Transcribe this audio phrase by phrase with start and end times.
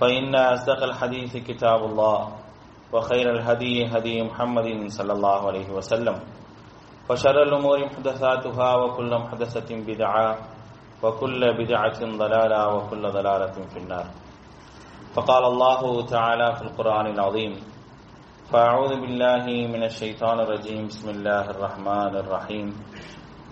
[0.00, 2.18] فإن أصدق الحديث كتاب الله
[2.92, 6.16] وخير الهدي هدي محمد صلى الله عليه وسلم.
[7.10, 10.38] وشر الأمور محدثاتها وكل محدثة بدعة
[11.02, 14.06] وكل بدعة ضلالة وكل ضلالة في النار.
[15.14, 17.52] فقال الله تعالى في القرآن العظيم
[18.50, 22.68] فأعوذ بالله من الشيطان الرجيم بسم الله الرحمن الرحيم.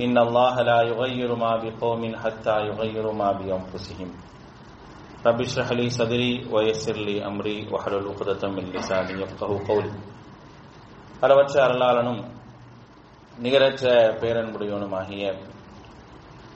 [0.01, 4.11] إن الله لا يغير ما بقوم حتى يغيروا ما بأنفسهم.
[5.24, 9.92] رب اشرح لي صدري ويسر لي أمري واحلل عقدة من لساني يفقهوا قولي
[11.22, 12.22] அளவற்ற அருளாளனும்
[13.38, 13.84] நிகரற்ற
[14.22, 15.24] பேரன்புடையவனுமாகிய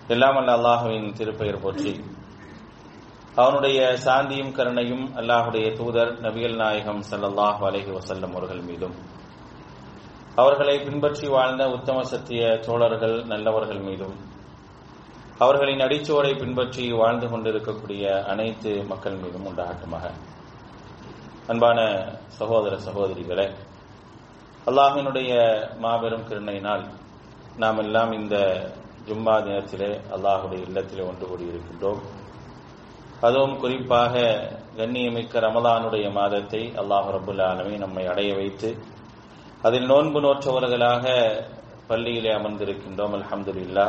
[0.10, 1.94] எல்லாம் அல்ல அல்லாஹுவின் திருப்பெயர் போற்றி
[3.36, 8.96] அவனுடைய சாந்தியும் கருணையும் அல்லாஹுடைய தூதர் நபிகள் நாயகம் சல்லல்லாஹு அலஹி வசல்லம் அவர்கள் மீதும்
[10.42, 14.16] அவர்களை பின்பற்றி வாழ்ந்த உத்தம சத்திய தோழர்கள் நல்லவர்கள் மீதும்
[15.43, 20.05] அவர்களின் அடிச்சோரை பின்பற்றி வாழ்ந்து கொண்டிருக்கக்கூடிய அனைத்து மக்கள் மீதும் உண்டாகட்டுமாக.
[21.53, 21.79] அன்பான
[22.39, 23.47] சகோதர சகோதரிகளே
[24.71, 25.33] அல்லாஹினுடைய
[25.85, 26.85] மாபெரும் கிருணையினால்
[27.63, 28.37] நாம் எல்லாம் இந்த
[29.07, 32.03] ஜும்மா தினத்திலே அல்லாஹுடைய இல்லத்திலே ஒன்று கூடியிருக்கின்றோம்.
[33.27, 34.15] அதுவும் குறிப்பாக
[34.79, 38.71] கண்ணியமிக்க ரமலானுடைய மாதத்தை அல்லாஹ் ரபுல் ஆலமி நம்மை அடைய வைத்து
[39.67, 41.05] அதில் நோன்பு நோற்றவர்களாக
[41.91, 43.87] பள்ளியிலே அமர்ந்திருக்கின்றோம் அலமதுல்லா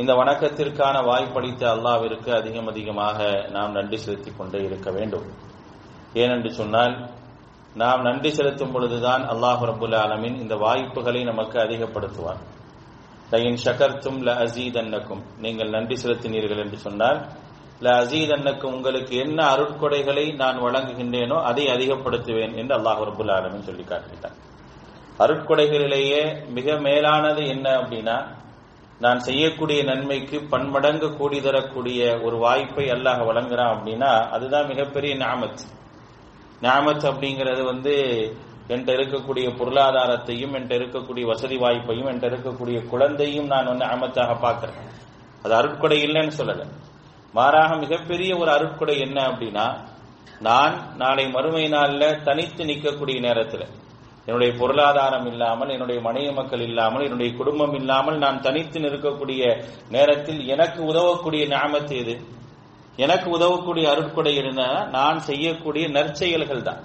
[0.00, 3.18] இந்த வணக்கத்திற்கான வாய்ப்பளித்த அல்லாவிற்கு அதிகம் அதிகமாக
[3.54, 5.26] நாம் நன்றி செலுத்திக் கொண்டே இருக்க வேண்டும்.
[6.22, 6.94] ஏனென்று சொன்னால்
[7.74, 12.40] நாம் நன்றி செலுத்தும் பொழுதுதான் அல்லாஹ் ரபுல் ஆலமின் இந்த வாய்ப்புகளை நமக்கு அதிகப்படுத்துவார்.
[13.32, 15.22] லயின் ஷகர்த்தும் ல அசீதன்னக்கும்.
[15.44, 17.20] நீங்கள் நன்றி செலுத்தினீர்கள் என்று சொன்னால்
[17.84, 24.36] ல அசீதன்னக்கும் உங்களுக்கு என்ன அருட்கொடைகளை நான் வழங்குகின்றேனோ அதை அதிகப்படுத்துவேன் என்று அல்லாஹ் ரபுல் ஆலமின் சொல்லி காட்டுகிறார்
[25.24, 26.20] அருட்கொடைகளிலேயே
[26.56, 28.18] மிக மேலானது என்ன அப்படின்னா
[29.00, 35.62] நான் செய்யக்கூடிய நன்மைக்கு பன்மடங்கு கூடி தரக்கூடிய ஒரு வாய்ப்பை அல்லாஹ் வழங்குறான் அப்படின்னா அதுதான் மிகப்பெரிய ஞாமத்
[36.62, 37.94] ஞாமத் அப்படிங்கிறது வந்து
[38.68, 44.80] என்கிட்ட இருக்கக்கூடிய பொருளாதாரத்தையும் என்கிட்ட இருக்கக்கூடிய வசதி வாய்ப்பையும் என்கிட்ட இருக்கக்கூடிய குழந்தையும் நான் வந்து அமத்தாக பார்க்கிறேன்.
[45.42, 46.64] அது அருட்கொடை இல்லைன்னு சொல்லல.
[47.32, 49.66] மாறாக மிகப்பெரிய ஒரு அருட்கொடை என்ன அப்படின்னா
[50.40, 53.66] நான் நாளை மறுமை நாளில் தனித்து நிற்கக்கூடிய நேரத்தில்
[54.30, 59.42] என்னுடைய பொருளாதாரம் இல்லாமல் என்னுடைய மனைவி மக்கள் இல்லாமல் என்னுடைய குடும்பம் இல்லாமல் நான் தனித்து நிற்கக்கூடிய
[59.88, 62.14] நேரத்தில் எனக்கு உதவக்கூடிய ஞாபகத்து எது?
[62.96, 64.88] எனக்கு உதவக்கூடிய அருட்கொடை என்ன?
[64.90, 66.80] நான் செய்யக்கூடிய நற்செயல்கள் தான்.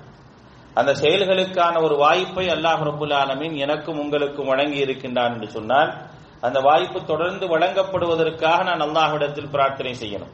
[0.74, 5.94] அந்த செயல்களுக்கான ஒரு வாய்ப்பை அல்லாஹ் ரபுல் ஆலமின் எனக்கும் உங்களுக்கும் வழங்கி இருக்கின்றான் என்று சொன்னால்
[6.42, 10.34] அந்த வாய்ப்பு தொடர்ந்து வழங்கப்படுவதற்காக நான் அல்லாஹ்விடத்தில் பிரார்த்தனை செய்யணும்.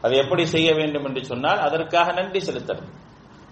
[0.00, 2.90] அது எப்படி செய்ய வேண்டும் என்று சொன்னால் அதற்காக நன்றி செலுத்தணும்.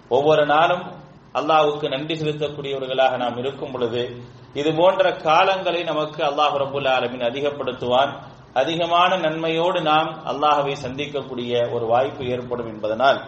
[0.09, 1.01] ஒவ்வொரு நாளும்
[1.33, 4.21] அல்லாஹுக்கு நன்றி செலுத்தக்கூடியவர்களாக நாம் இருக்கும் பொழுது
[4.53, 8.11] இது போன்ற காலங்களை நமக்கு அல்லாஹ் ரபுல் ஆலமின் அதிகப்படுத்துவான்.
[8.53, 13.19] அதிகமான நன்மையோடு நாம் அல்லாஹவை சந்திக்கக்கூடிய ஒரு வாய்ப்பு ஏற்படும் என்பதனால்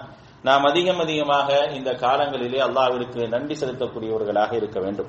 [0.43, 5.07] நாம் அதிகம் அதிகமாக இந்த காலங்களிலே அல்லாஹிற்கு நன்றி செலுத்தக்கூடியவர்களாக இருக்க வேண்டும்.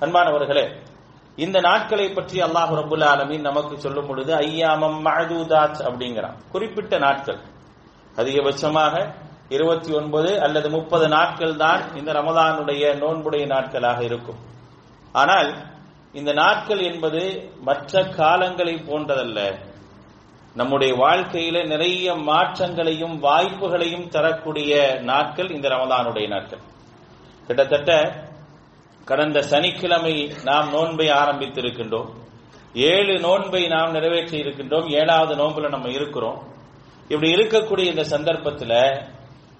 [0.00, 0.64] அன்பானவர்களே
[1.36, 6.36] இந்த நாட்களை பற்றி அல்லாஹ் ரபுல் ஆலமின் நமக்கு சொல்லும் பொழுது ஐயாமம் மஹதூதாத் அப்படிங்கிறான்.
[6.52, 7.38] குறிப்பிட்ட நாட்கள்.
[8.16, 8.94] அதிகபட்சமாக
[9.50, 14.40] இருபத்தி ஒன்பது அல்லது முப்பது நாட்கள் தான் இந்த ரமதானுடைய நோன்புடைய நாட்களாக இருக்கும்.
[15.12, 15.50] ஆனால்
[16.12, 17.22] இந்த நாட்கள் என்பது
[17.60, 19.40] மற்ற காலங்களை போன்றதல்ல.
[20.54, 26.62] நம்முடைய வாழ்க்கையில நிறைய மாற்றங்களையும் வாய்ப்புகளையும் தரக்கூடிய நாட்கள் இந்த ரமதானுடைய நாட்கள்.
[27.46, 27.90] கிட்டத்தட்ட
[29.04, 32.10] கடந்த சனிக்கிழமை நாம் நோன்பை ஆரம்பித்திருக்கின்றோம்.
[32.74, 36.38] ஏழு நோன்பை நாம் நிறைவேற்றி இருக்கின்றோம் ஏழாவது நோன்புல நம்ம இருக்கிறோம்.
[37.08, 38.76] இப்படி இருக்கக்கூடிய இந்த சந்தர்ப்பத்தில்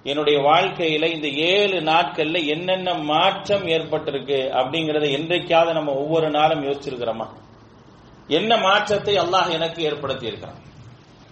[0.03, 7.27] என்னுடைய வாழ்க்கையில இந்த ஏழு நாட்கள்ல என்னென்ன மாற்றம் ஏற்பட்டிருக்கு அப்படிங்கறத என்றைக்காவது நம்ம ஒவ்வொரு நாளும் யோசிச்சிருக்கிறோமா?
[8.27, 10.59] என்ன மாற்றத்தை அல்லாஹ் எனக்கு ஏற்படுத்தி இருக்கிறான்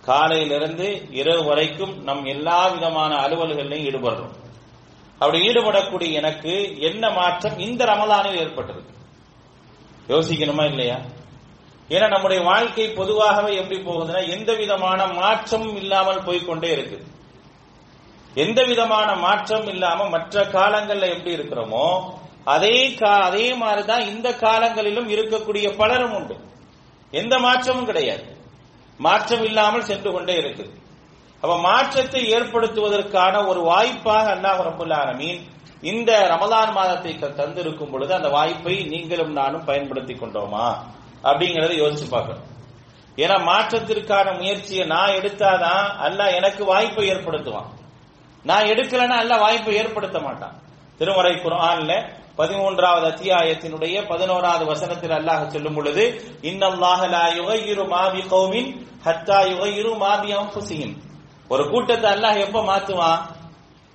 [0.02, 4.36] காலையிலிருந்து இரவு வரைக்கும் நம் எல்லா விதமான அலுவல்களையும் ஈடுபடுறோம்.
[5.20, 8.94] அப்படி ஈடுபடக்கூடிய எனக்கு என்ன மாற்றம் இந்த ரமலானில் ஏற்பட்டிருக்கு?
[10.08, 11.00] யோசிக்கணுமா இல்லையா?
[11.90, 17.06] ஏன்னா நம்முடைய வாழ்க்கை பொதுவாகவே எப்படி போகுதுன்னா எந்த விதமான மாற்றமும் இல்லாமல் போய்கொண்டே இருக்குது.
[18.36, 22.12] எந்த விதமான மாற்றம் இல்லாம மற்ற காலங்கள்ல எப்படி இருக்கிறோமோ
[22.44, 26.38] அதே அதே மாதிரிதான் இந்த காலங்களிலும் இருக்கக்கூடிய பலரும் உண்டு.
[27.12, 28.38] எந்த மாற்றமும் கிடையாது.
[28.98, 30.78] மாற்றம் இல்லாமல் சென்று கொண்டே இருக்குது.
[31.42, 35.42] அப்ப மாற்றத்தை ஏற்படுத்துவதற்கான ஒரு வாய்ப்பாக அல்லாஹ் ரபுல் ஆலமீன்
[35.82, 40.76] இந்த ரமதான் மாதத்தை தந்திருக்கும் பொழுது அந்த வாய்ப்பை நீங்களும் நானும் பயன்படுத்தி கொண்டோமா?
[41.24, 42.48] அப்படிங்கறத யோசிச்சு பார்க்கணும்.
[43.18, 47.70] ஏன்னா மாற்றத்திற்கான முயற்சியை நான் எடுத்தாதான் அல்லாஹ் எனக்கு வாய்ப்பை ஏற்படுத்துவான்.
[48.44, 50.56] நான் எடுக்கலன்னா அல்லாஹ் வாய்ப்பு ஏற்படுத்த மாட்டான்.
[50.98, 51.92] திருமறை குரான்ல
[52.38, 56.04] பதிமூன்றாவது அத்தியாயத்தினுடைய பதினோராவது வசனத்தில் அல்லாஹ் சொல்லும் பொழுது
[56.42, 60.96] இன்னல்லாஹ லா யுகையிரு மாபி கௌமின் ஹத்தா யுகையிரு மாபி அன்ஃபுசிஹிம்
[61.50, 63.22] ஒரு கூட்டத்தை அல்லாஹ் எப்ப மாத்துவான்?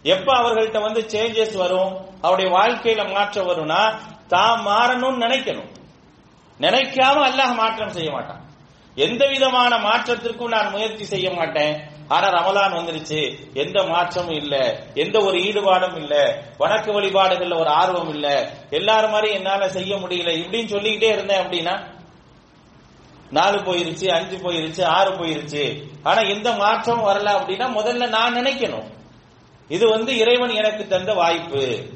[0.02, 1.92] எப்ப அவர்கள்ட்ட வந்து சேஞ்சஸ் வரும்?
[2.22, 3.98] அவருடைய வாழ்க்கையில மாற்றம் வரும்னா
[4.28, 5.70] தான் மாறணும்னு நினைக்கணும்.
[6.60, 8.42] நினைக்காம அல்லாஹ் மாற்றம் செய்ய மாட்டான்.
[8.96, 11.93] எந்த விதமான மாற்றத்திற்கும் நான் முயற்சி செய்ய மாட்டேன்.
[12.08, 13.52] ஆனா ரமலான் வந்துருச்சு.
[13.54, 14.82] எந்த மாற்றமும் இல்ல.
[14.94, 16.42] எந்த ஒரு ஈடுபாடும் இல்ல.
[16.58, 18.50] வணக்க வழிபாடுகள்ல ஒரு ஆர்வம் இல்ல.
[18.70, 20.36] எல்லாரும் மாதிரி என்னால செய்ய முடியல.
[20.36, 21.92] இப்படின்னு சொல்லிக்கிட்டே இருந்தேன் அப்படின்னா
[23.30, 25.90] நாலு போயிருச்சு அஞ்சு போயிருச்சு ஆறு போயிருச்சு.
[26.02, 28.92] ஆனா எந்த மாற்றமும் வரல அப்படின்னா முதல்ல நான் நினைக்கணும்.
[29.68, 31.88] இது வந்து இறைவன் எனக்கு தந்த வாய்ப்பு.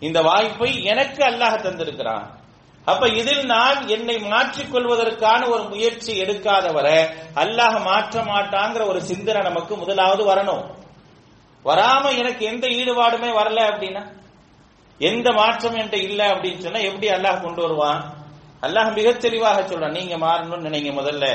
[0.00, 2.40] இந்த வாய்ப்பை எனக்கு அல்லாஹ் தந்திருக்கிறான்.
[2.84, 9.42] அப்ப இதில் நான் என்னை மாற்றிக் கொள்வதற்கான ஒரு முயற்சி எடுக்காத வரை அல்லாஹ் மாற்ற மாட்டாங்கிற ஒரு சிந்தனை
[9.42, 10.64] நமக்கு முதலாவது வரணும்.
[11.64, 14.02] வராம எனக்கு எந்த ஈடுபாடுமே வரல அப்படின்னா?
[14.98, 18.00] எந்த மாற்றம் என்கிட்ட இல்லை அப்படின்னு சொன்னா எப்படி அல்லாஹ் கொண்டு வருவான்?
[18.60, 21.26] அல்லாஹ் மிக தெளிவாக சொல்றான் நீங்க மாறணும்னு நினைங்க முதல்ல.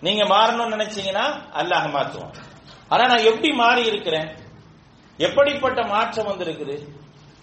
[0.00, 2.32] நீங்க மாறணும்னு நினைச்சீங்கன்னா அல்லாஹ் மாற்றுவான்.
[2.88, 4.28] ஆனா நான் எப்படி மாறி இருக்கிறேன்
[5.18, 6.76] எப்படிப்பட்ட மாற்றம் வந்திருக்குது?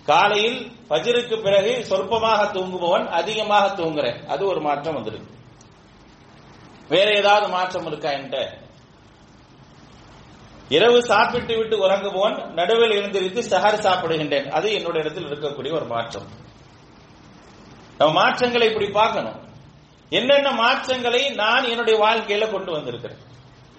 [0.08, 0.60] காலையில்
[0.90, 4.26] பஜிருக்கு பிறகு சொற்பமாக தூங்குபவன் அதிகமாக தூங்குறேன்.
[4.26, 5.34] அது ஒரு மாற்றம் வந்திருக்கு.
[6.90, 8.40] வேற ஏதாவது மாற்றம் இருக்கா என்கிட்ட?
[10.70, 14.48] இரவு சாப்பிட்டு விட்டு உறங்குபவன் நடுவில் எழுந்திருத்து சஹர் சாப்பிடுகின்றேன்.
[14.50, 16.28] அது என்னோட இடத்தில் இருக்கக்கூடிய ஒரு மாற்றம்.
[17.98, 19.38] நம்ம மாற்றங்களை இப்படி பார்க்கணும்.
[20.10, 23.22] என்னென்ன மாற்றங்களை நான் என்னுடைய வாழ்க்கையில கொண்டு வந்திருக்கிறேன்?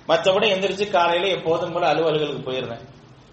[0.08, 2.84] மற்றபடி எந்திரிச்சு காலையில எப்போதும் போல அலுவலர்களுக்கு போயிடுறேன்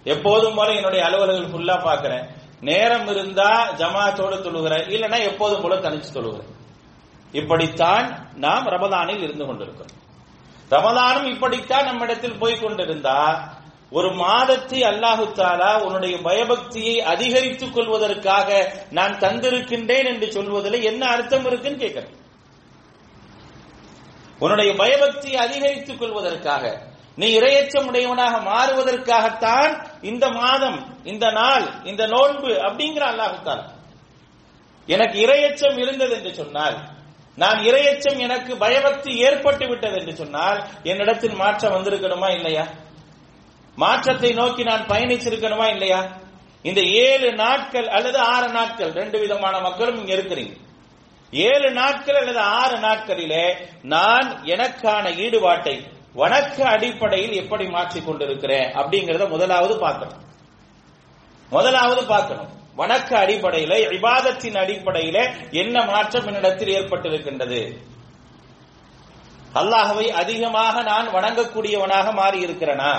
[0.03, 2.25] எப்போதும் போல என்னுடைய அலுவலர்கள் ஃபுல்லா பாக்குறேன்
[2.67, 6.51] நேரம் இருந்தா ஜமாத்தோடு தொழுகிறேன் இல்லைன்னா எப்போதும் போல தனிச்சு தொழுகிறேன்
[7.31, 9.93] இப்படித்தான் நாம் ரமதானில் இருந்து கொண்டிருக்கிறோம்.
[10.69, 13.19] ரமதானும் இப்படித்தான் நம்மிடத்தில் போய் கொண்டிருந்தா
[13.89, 18.49] ஒரு மாதத்தை அல்லாஹு தாலா உன்னுடைய பயபக்தியை அதிகரித்துக் கொள்வதற்காக
[18.91, 22.13] நான் தந்திருக்கின்றேன் என்று சொல்வதில் என்ன அர்த்தம் இருக்குன்னு கேட்கிறேன்.
[24.39, 26.63] உன்னுடைய பயபக்தியை அதிகரித்துக் கொள்வதற்காக
[27.17, 29.71] நீ இரையச்சம் உடையவனாக மாறுவதற்காகத்தான்
[30.01, 33.63] இந்த மாதம் இந்த நாள் இந்த நோன்பு அப்படிங்கிற அல்லாஹுத்தான்
[34.87, 36.75] எனக்கு இரையச்சம் இருந்தது என்று சொன்னால்
[37.37, 42.65] நான் இரையச்சம் எனக்கு பயபக்தி ஏற்பட்டு விட்டது என்று சொன்னால் என்னிடத்தில் மாற்றம் வந்திருக்கணுமா இல்லையா?
[43.77, 46.01] மாற்றத்தை நோக்கி நான் பயணிச்சிருக்கணுமா இல்லையா?
[46.65, 50.53] இந்த ஏழு நாட்கள் அல்லது ஆறு நாட்கள் ரெண்டு விதமான மக்களும் இங்க இருக்கிறீங்க.
[51.33, 53.45] ஏழு நாட்கள் அல்லது ஆறு நாட்களிலே
[53.83, 55.75] நான் எனக்கான ஈடுபாட்டை
[56.15, 60.21] வணக்க அடிப்படையில் எப்படி மாற்றிக் கொண்டிருக்கிறேன் அப்படிங்கறத முதலாவது பார்க்கணும்.
[61.49, 62.51] முதலாவது பார்க்கணும்.
[62.77, 65.17] வணக்க அடிப்படையில விவாதத்தின் அடிப்படையில
[65.51, 67.61] என்ன மாற்றம் என்னிடத்தில் ஏற்பட்டிருக்கின்றது?
[69.59, 72.93] அல்லாஹவை அதிகமாக நான் வணங்கக்கூடியவனாக மாறி இருக்கிறனா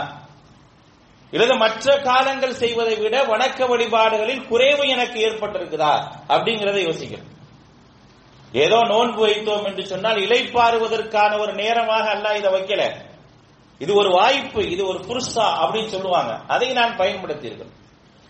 [1.32, 5.94] இல்லது மற்ற காலங்கள் செய்வதை விட வணக்க வழிபாடுகளில் குறைவு எனக்கு ஏற்பட்டிருக்குதா?
[6.28, 7.32] அப்படிங்கிறத யோசிக்கணும்.
[8.52, 12.94] ஏதோ நோன்பு வைத்தோம் என்று சொன்னால் இலைப்பாறுவதற்கான ஒரு நேரமாக அல்ல இதை வைக்கல.
[13.78, 16.40] இது ஒரு வாய்ப்பு இது ஒரு புருஷா அப்படின்னு சொல்லுவாங்க.
[16.46, 17.52] அதை நான் பயன்படுத்தி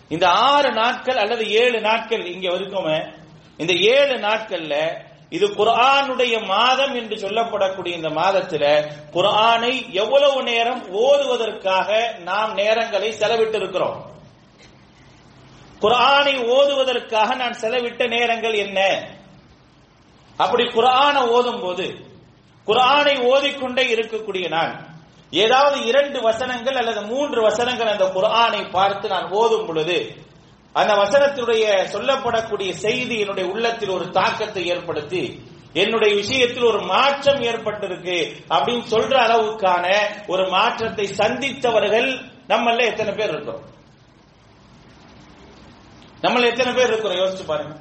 [0.09, 3.03] இந்த ஆறு நாட்கள் அல்லது ஏழு நாட்கள் இங்க இருக்குமே
[3.57, 12.57] இந்த ஏழு நாட்கள்ல இது குரானுடைய மாதம் என்று சொல்லப்படக்கூடிய இந்த மாதத்துல குரானை எவ்வளவு நேரம் ஓதுவதற்காக நாம்
[12.57, 14.15] நேரங்களை செலவிட்டு இருக்கிறோம்
[15.81, 18.81] குரானை ஓதுவதற்காக நான் செலவிட்ட நேரங்கள் என்ன?
[20.39, 21.87] அப்படி குரானை ஓதும் போது
[22.67, 24.75] குரானை ஓதிக்கொண்டே இருக்கக்கூடிய நான்
[25.33, 29.99] ஏதாவது இரண்டு வசனங்கள் அல்லது மூன்று வசனங்கள் அந்த குரானை பார்த்து நான் ஓதும் பொழுது
[30.75, 35.23] அந்த வசனத்தினுடைய சொல்லப்படக்கூடிய செய்தி என்னுடைய உள்ளத்தில் ஒரு தாக்கத்தை ஏற்படுத்தி
[35.75, 38.19] என்னுடைய விஷயத்தில் ஒரு மாற்றம் ஏற்பட்டிருக்கு
[38.51, 39.87] அப்படின்னு சொல்ற அளவுக்கான
[40.27, 42.09] ஒரு மாற்றத்தை சந்தித்தவர்கள்
[42.49, 43.65] நம்மள எத்தனை பேர் இருக்கிறோம்
[46.23, 47.19] நம்மள எத்தனை பேர் இருக்கிறோம்?
[47.19, 47.75] யோசிச்சு பாருங்க.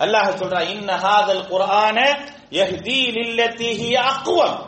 [0.00, 1.98] அல்லாஹ் சொல்றா இன்ன ஹாதல் குர்ஆன
[2.50, 4.58] யஹ்தி லில்லதி ஹிய அக்வம்.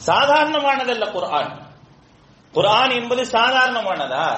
[0.00, 1.50] சாதாரணமானதல்ல குர்ஆன்.
[2.54, 4.28] குர்ஆன் என்பது சாதாரணமானதா?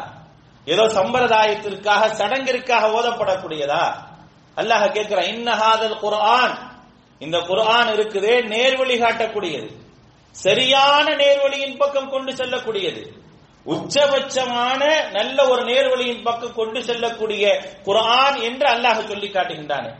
[0.66, 3.84] ஏதோ சம்பிரதாயத்திற்காக சடங்கிற்காக ஓதப்படக்கூடியதா?
[4.56, 6.54] அல்லாஹ் கேட்கிறான் இன்ன ஹாதல் குர்ஆன்.
[7.20, 9.68] இந்த குர்ஆன் இருக்குதே நேர்வழி காட்டக்கூடியது.
[10.32, 13.02] சரியான நேர்வழியின் பக்கம் கொண்டு செல்லக்கூடியது.
[13.66, 17.44] உச்சபட்சமான நல்ல ஒரு நேர்வழியின் பக்கம் கொண்டு செல்லக்கூடிய
[17.84, 19.90] குரான் என்று அல்லாஹ் சொல்லி காட்டுகின்றான்.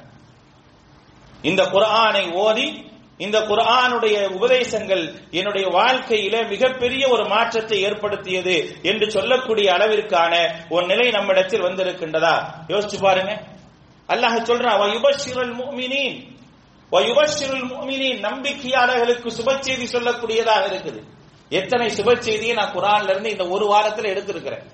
[1.42, 10.33] இந்த குரானை ஓதி இந்த குரானுடைய உபதேசங்கள் என்னுடைய வாழ்க்கையில மிகப்பெரிய ஒரு மாற்றத்தை ஏற்படுத்தியது என்று சொல்லக்கூடிய அளவிற்கான
[10.69, 12.35] ஒரு நிலை நம்மிடத்தில் வந்திருக்கின்றதா?
[12.69, 13.33] யோசிச்சு பாருங்க.
[14.09, 14.81] அல்லாஹ் சொல்றான்
[18.21, 21.00] நம்பிக்கையாளர்களுக்கு சுப செய்தி சொல்லக்கூடியதாக இருக்குது.
[21.52, 24.64] எத்தனை சுப செய்தியை நான் குரான்ல இருந்து இந்த ஒரு வாரத்தில் எடுத்திருக்கிறேன்.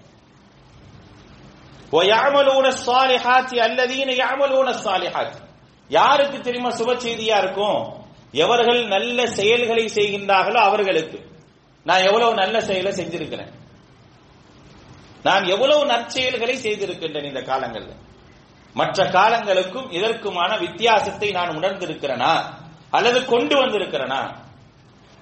[5.89, 8.07] யாருக்கு தெரியுமா சுப செய்தியா இருக்கும்?
[8.33, 11.27] எவர்கள் நல்ல செயல்களை செய்கின்றார்களோ அவர்களுக்கு.
[11.85, 13.53] நான் எவ்வளவு நல்ல செயலை செஞ்சிருக்கிறேன்.
[15.23, 17.97] நான் எவ்வளவு நற்செயல்களை செய்திருக்கின்றேன் இந்த காலங்களில்.
[18.75, 22.45] மற்ற காலங்களுக்கும் இதற்குமான வித்தியாசத்தை நான் உணர்ந்திருக்கிறேனா?
[22.91, 24.47] அல்லது கொண்டு வந்திருக்கிறேனா?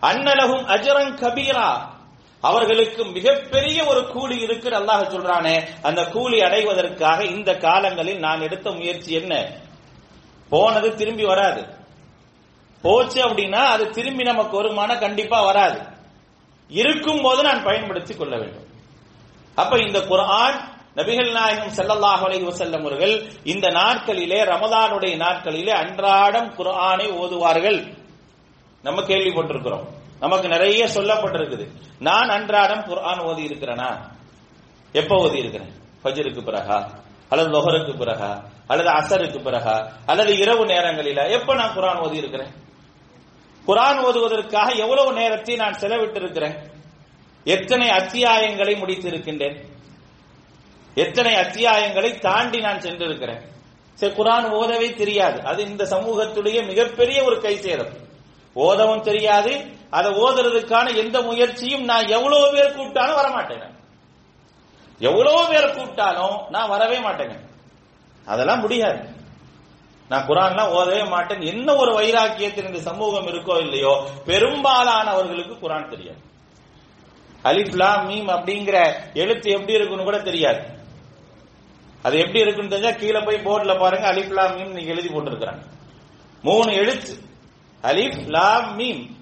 [0.06, 1.94] அன்னலகும் அஜரங் கபீரா.
[2.40, 5.68] அவர்களுக்கு மிகப்பெரிய ஒரு கூலி இருக்கு அல்லாஹ் சொல்றானே.
[5.82, 9.46] அந்த கூலி அடைவதற்காக இந்த காலங்களில் நான் எடுத்த முயற்சி என்ன?
[10.48, 11.66] போனது திரும்பி வராது.
[12.82, 15.80] போச்சு அப்படின்னா அது திரும்பி நமக்கு வருமான கண்டிப்பா வராது.
[16.68, 18.66] இருக்கும் போது நான் பயன்படுத்தி கொள்ள வேண்டும்.
[19.54, 20.60] அப்ப இந்த குரான்
[20.94, 28.04] நபிகள் நாயகம் செல்லல்லாஹ் செல்லும் அவர்கள் இந்த நாட்களிலே ரமதானுடைய நாட்களிலே அன்றாடம் குர்ஆனை ஓதுவார்கள்.
[28.82, 29.95] நம்ம கேள்விப்பட்டிருக்கிறோம்.
[30.20, 31.68] நமக்கு நிறைய சொல்லப்பட்டிருக்குது.
[31.99, 34.00] நான் அன்றாடம் குர்ஆன் ஓதி இருக்கிறேனா
[34.92, 35.73] எப்ப ஓதி இருக்கிறேன்
[36.04, 36.90] ஃபஜருக்கு பிறகா?
[37.28, 38.44] அல்லது லொஹருக்கு பிறகா?
[38.66, 39.90] அல்லது அசருக்கு பிறகா?
[40.06, 41.30] அல்லது இரவு நேரங்களில?
[41.30, 42.49] எப்ப நான் குரான் ஓதி இருக்கிறேன்
[43.66, 46.56] குரான் ஓதுவதற்காக எவ்வளவு நேரத்தை நான் செலவிட்டிருக்கிறேன்?
[47.44, 49.64] எத்தனை அத்தியாயங்களை முடித்து இருக்கின்றேன்
[50.94, 53.40] எத்தனை அத்தியாயங்களை தாண்டி நான் சென்றிருக்கிறேன்?
[53.94, 55.40] சரி குரான் ஓதவே தெரியாது.
[55.44, 58.04] அது இந்த சமூகத்துடைய மிகப்பெரிய ஒரு கை சேதம்
[58.56, 59.52] ஓதவும் தெரியாது.
[59.90, 63.75] அதை ஓதுறதுக்கான எந்த முயற்சியும் நான் எவ்வளவு பேர் கூப்பிட்டாலும் வரமாட்டேன்
[64.98, 67.40] எவ்வளவு பேர் கூப்பிட்டாலும் நான் வரவே மாட்டேங்க.
[68.25, 69.14] அதெல்லாம் முடியாது.
[70.08, 71.40] நான் குரான்லாம் ஓதவே மாட்டேன்.
[71.40, 76.22] என்ன ஒரு வைராக்கியத்தில் இந்த சமூகம் இருக்கோ இல்லையோ பெரும்பாலானவர்களுக்கு குரான் தெரியாது.
[77.44, 78.76] அலிப்லா மீம் அப்படிங்கிற
[79.14, 80.60] எழுத்து எப்படி இருக்குன்னு கூட தெரியாது.
[82.02, 85.62] அது எப்படி இருக்குன்னு தெரிஞ்சா கீழே போய் போர்டில் பாருங்க அலிப்லா மீம் நீங்க எழுதி போட்டிருக்கிறாங்க.
[86.42, 87.18] மூணு எழுத்து.
[87.87, 89.14] அலிஃப் லாம் மீம்.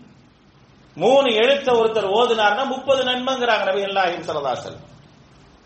[0.94, 4.76] மூணு எழுத்த ஒருத்தர் ஓதுனார்னா முப்பது நன்மைங்கிறாங்க நபி அல்லாஹிம் சரதாசல்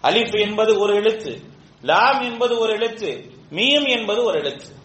[0.03, 1.43] அலிஃப் என்பது ஒரு எழுத்து
[1.83, 4.77] லாம் என்பது ஒரு எழுத்து மீம் என்பது ஒரு எழுத்து.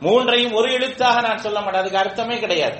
[0.00, 2.78] மூன்றையும் ஒரு எழுத்தாக நான் சொல்ல மாட்டேன் அதுக்கு அர்த்தமே கிடையாது.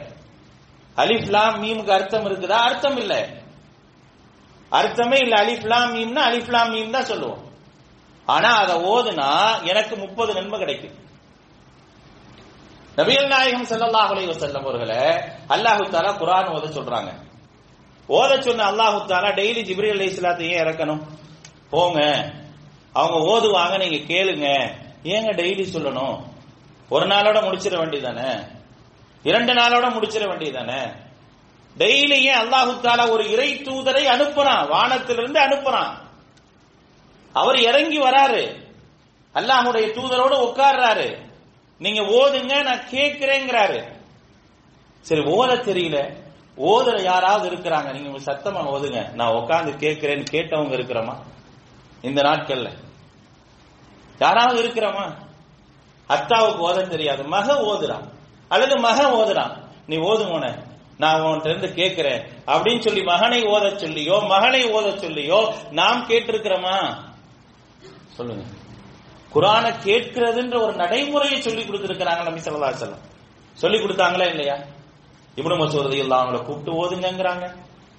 [0.96, 2.60] அலிஃப் லாம் மீமுக்கு அர்த்தம் இருக்குதா?
[2.68, 3.28] அர்த்தம் இல்ல.
[4.68, 5.44] அர்த்தமே இல்ல.
[5.44, 7.50] அலிஃப் லாம் மீம்னா அலிஃப் லாம் மீம் தான் சொல்லுவோம்.
[8.26, 10.94] ஆனா அதை ஓதுனா எனக்கு முப்பது நன்மை கிடைக்கும்.
[12.96, 14.96] நபிகள் நாயகம் செல்லல்லாஹ் அலைஹி வஸல்லம் அவர்களை
[15.48, 17.10] அல்லாஹு தாலா குரான் ஓத சொல்றாங்க.
[18.08, 21.02] ஓத சொன்ன அல்லாஹு தாலா டெய்லி ஜிப்ரி அலி இஸ்லாத்தையும் இறக்கணும்?
[21.70, 22.00] போங்க.
[22.92, 24.46] அவங்க ஓதுவாங்க நீங்க கேளுங்க.
[25.02, 26.24] ஏங்க டெய்லி சொல்லணும்?
[26.88, 28.30] ஒரு நாளோட முடிச்சிட வேண்டியதானே
[29.22, 30.80] இரண்டு நாளோட முடிச்சிட வேண்டியதானே
[31.78, 34.68] டெய்லி ஏன் அல்லாஹு தாலா ஒரு இறை தூதரை அனுப்புறான்?
[34.68, 35.92] வானத்திலிருந்து அனுப்புறான்.
[37.32, 38.70] அவர் இறங்கி வராரு.
[39.34, 41.31] அல்லாஹுடைய தூதரோடு உட்கார்றாரு.
[41.82, 43.84] நீங்க ஓதுங்க நான் கேட்கிறேங்கிறாரு.
[45.00, 46.16] சரி ஓத தெரியல.
[46.56, 49.12] ஓதுற யாராவது இருக்கிறாங்க நீங்க சத்தமா ஓதுங்க.
[49.12, 51.16] நான் உட்காந்து கேட்கிறேன்னு கேட்டவங்க இருக்கிறோமா?
[52.02, 52.70] இந்த நாட்கள்ல.
[54.18, 55.16] யாராவது இருக்கிறோமா?
[56.06, 57.24] அத்தாவுக்கு ஓத தெரியாது.
[57.24, 58.08] மக ஓதுறான்.
[58.48, 59.56] அல்லது மக ஓதுறான்.
[59.86, 60.58] நீ ஓதுமோன
[60.98, 62.22] நான் உன்கிட்ட இருந்து கேட்கிறேன்.
[62.46, 66.94] அப்படின்னு சொல்லி மகனை ஓத சொல்லியோ மகனை ஓத சொல்லியோ நாம் கேட்டிருக்கிறோமா?
[68.08, 68.44] சொல்லுங்க.
[69.34, 73.04] குரானை கேட்கிறதுன்ற ஒரு நடைமுறையை சொல்லி கொடுத்திருக்கிறாங்க நபி சல்லா செல்லம்
[73.54, 74.56] சொல்லி கொடுத்தாங்களா இல்லையா?
[75.36, 77.54] இப்னு மசூத் இல்ல அவங்கள கூப்பிட்டு ஓதுங்கிறாங்க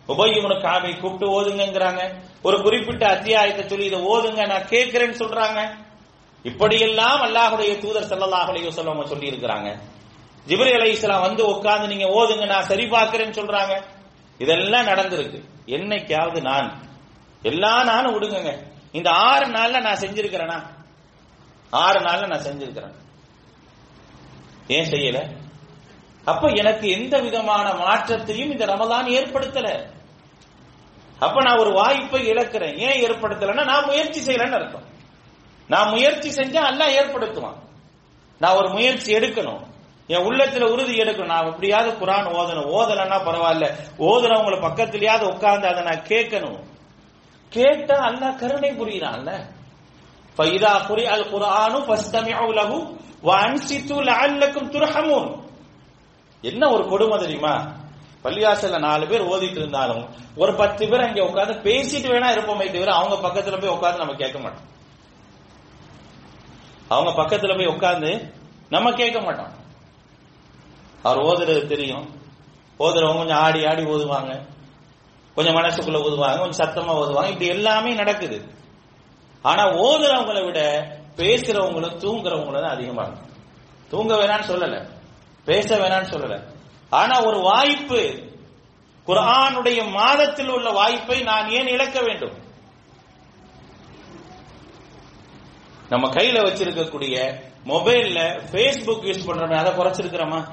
[0.10, 2.02] உபய் இப்னு கூப்பிட்டு ஓதுங்கிறாங்க
[2.42, 5.60] ஒரு குறிப்பிட்ட அத்தியாயத்தை சொல்லி இதை ஓதுங்க நான் கேட்கிறேன்னு சொல்றாங்க.
[6.46, 9.80] இப்படியெல்லாம் அல்லாஹுடைய தூதர் செல்லல்லாஹுடைய சொல்லவங்க சொல்லி இருக்கிறாங்க
[10.48, 13.84] ஜிப்ரீல் இஸ்லாம் வந்து உட்கார்ந்து நீங்க ஓதுங்க நான் சரி பார்க்கிறேன்னு சொல்றாங்க.
[14.40, 15.40] இதெல்லாம் நடந்திருக்கு.
[15.68, 16.82] என்னைக்காவது நான்
[17.42, 18.60] எல்லா நானும் விடுங்க
[18.92, 20.58] இந்த ஆறு நாள்ல நான் செஞ்சிருக்கிறேனா?
[21.74, 22.94] ஆறு நாள்ல நான் செஞ்சிருக்கிறேன்.
[24.68, 25.36] ஏன் செய்யல?
[26.26, 29.92] அப்ப எனக்கு எந்த விதமான மாற்றத்தையும் இந்த ரமதான் ஏற்படுத்தல.
[31.20, 32.78] அப்ப நான் ஒரு வாய்ப்பை இழக்கிறேன்.
[32.78, 34.84] ஏன் ஏற்படுத்தலைன்னா நான் முயற்சி செய்யலன்னு அர்த்தம்.
[35.68, 37.58] நான் முயற்சி செஞ்சா அல்லாஹ் ஏற்படுத்துவான்.
[38.40, 39.64] நான் ஒரு முயற்சி எடுக்கணும்.
[40.08, 41.26] என் உள்ளத்துல உறுதி எடுக்கணும்.
[41.26, 42.70] நான் எப்படியாவது குரான் ஓதணும்.
[42.70, 43.74] ஓதலன்னா பரவாயில்ல.
[44.00, 46.64] ஓதுறவங்களை பக்கத்திலேயாவது உட்கார்ந்து அதை நான் கேட்கணும்.
[47.50, 49.46] கேட்டா அல்ல கருணை புரியுறான்ல.
[50.37, 52.71] فإذا قرئ القرآن فاستمعوا له
[53.23, 55.25] وأنصتوا لعلكم ترحمون
[56.45, 57.55] என்ன ஒரு கொடுமை தெரியுமா
[58.25, 60.03] பள்ளிவாசல்ல நாலு பேர் ஓதிட்டு இருந்தாலும்
[60.37, 64.39] ஒரு பத்து பேர் அங்க உட்கார்ந்து பேசிட்டு வேணா இருப்போமே தவிர அவங்க பக்கத்துல போய் உட்கார்ந்து நம்ம கேட்க
[64.45, 64.67] மாட்டோம்
[66.91, 68.11] அவங்க பக்கத்துல போய் உட்கார்ந்து
[68.71, 69.53] நம்ம கேட்க மாட்டோம்
[71.03, 72.07] அவர் ஓதுறது தெரியும்
[72.81, 74.33] ஓதுறவங்க கொஞ்சம் ஆடி ஆடி ஓதுவாங்க
[75.37, 78.39] கொஞ்சம் மனசுக்குள்ள ஓதுவாங்க கொஞ்சம் சத்தமா ஓதுவாங்க இப்படி எல்லாமே நடக்குது
[79.44, 80.60] ஆனா ஓதுறவங்களை விட
[81.16, 83.34] பேசுறவங்களும் தூங்குறவங்களும் தான் அதிகமா இருக்கு.
[83.90, 84.88] தூங்க வேணாம்னு சொல்லல.
[85.46, 86.44] பேச வேணாம்னு சொல்லல.
[86.90, 88.32] ஆனா ஒரு வாய்ப்பு
[89.06, 92.38] குரானுடைய மாதத்தில் உள்ள வாய்ப்பை நான் ஏன் இழக்க வேண்டும்?
[95.90, 100.46] நம்ம கையில வச்சிருக்கக்கூடிய மொபைல்ல ஃபேஸ்புக் யூஸ் பண்றோமே அதை குறைச்சிருக்கிறோமா?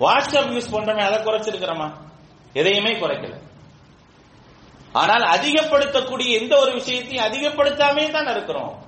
[0.00, 1.92] வாட்ஸ்அப் யூஸ் பண்றோமே அதை குறைச்சிருக்கிறோமா?
[2.52, 3.40] எதையுமே குறைக்கல.
[4.94, 8.84] ஆனால் அதிகப்படுத்தக்கூடிய எந்த ஒரு விஷயத்தையும் அதிகப்படுத்தாமே தான் இருக்கிறோம்.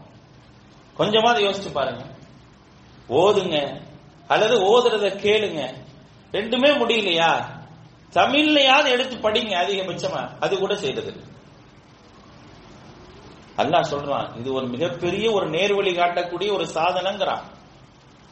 [0.95, 2.05] கொஞ்சமாவது யோசிச்சு பாருங்க.
[3.09, 3.83] ஓதுங்க
[4.29, 5.75] அல்லது ஓதுறத கேளுங்க.
[6.33, 7.45] ரெண்டுமே முடியலையா?
[8.13, 10.31] தமிழ்லையாவது எடுத்து படிங்க அதிகபட்சமா.
[10.41, 11.13] அது கூட செய்தது.
[11.13, 11.25] இல்ல.
[13.57, 17.43] அல்லாஹ் சொல்றான் இது ஒரு மிகப்பெரிய ஒரு நேர்வழி காட்டக்கூடிய ஒரு சாதனங்கிறான்.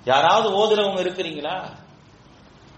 [0.04, 1.70] யாராவது ஓதுறவங்க இருக்கிறீங்களா?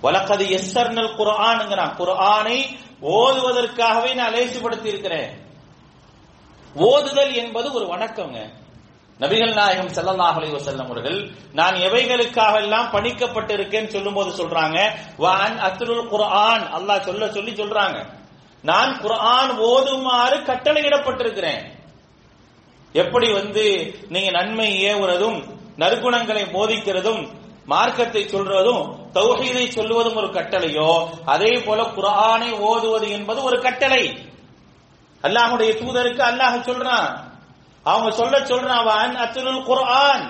[0.03, 2.59] வலக்கது எஸ்ஸர்னல் குரானுங்கிறான் குரானை
[3.01, 5.31] ஓதுவதற்காகவே நான் லேசுபடுத்தி இருக்கிறேன்
[6.77, 8.39] ஓதுதல் என்பது ஒரு வணக்கங்க.
[9.21, 11.19] நபிகள் நாயகம் ஸல்லல்லாஹு அலைஹி வஸல்லம் அவர்கள்
[11.53, 13.87] நான் எவைகளுக்காக எல்லாம் பணிக்கப்பட்டிருக்கேன்?
[13.87, 14.79] சொல்லும்போது சொல்றாங்க
[15.17, 16.65] வான் அத்ருல் குர்ஆன்.
[16.77, 17.99] அல்லாஹ் சொல்ல சொல்லி சொல்றாங்க.
[18.63, 21.63] நான் குர்ஆன் ஓதுமாறு கட்டளையிடப்பட்டிருக்கிறேன்.
[22.93, 23.65] எப்படி வந்து
[24.09, 25.39] நீங்க நன்மை ஏவுறதும்
[25.79, 27.23] நற்குணங்களை போதிக்கிறதும்
[27.67, 30.91] மார்க்கத்தை சொல்றதும் தௌஹீதை சொல்லுவதும் ஒரு கட்டளையோ
[31.25, 34.03] அதே போல குரானை ஓதுவது என்பது ஒரு கட்டளை.
[35.23, 37.09] அல்லாஹ்வுடைய தூதருக்கு அல்லாஹ் சொல்றான்.
[37.83, 40.25] அவங்க சொல்ல சொல்றான் அவன் அத்துலுல் குர்ஆன்.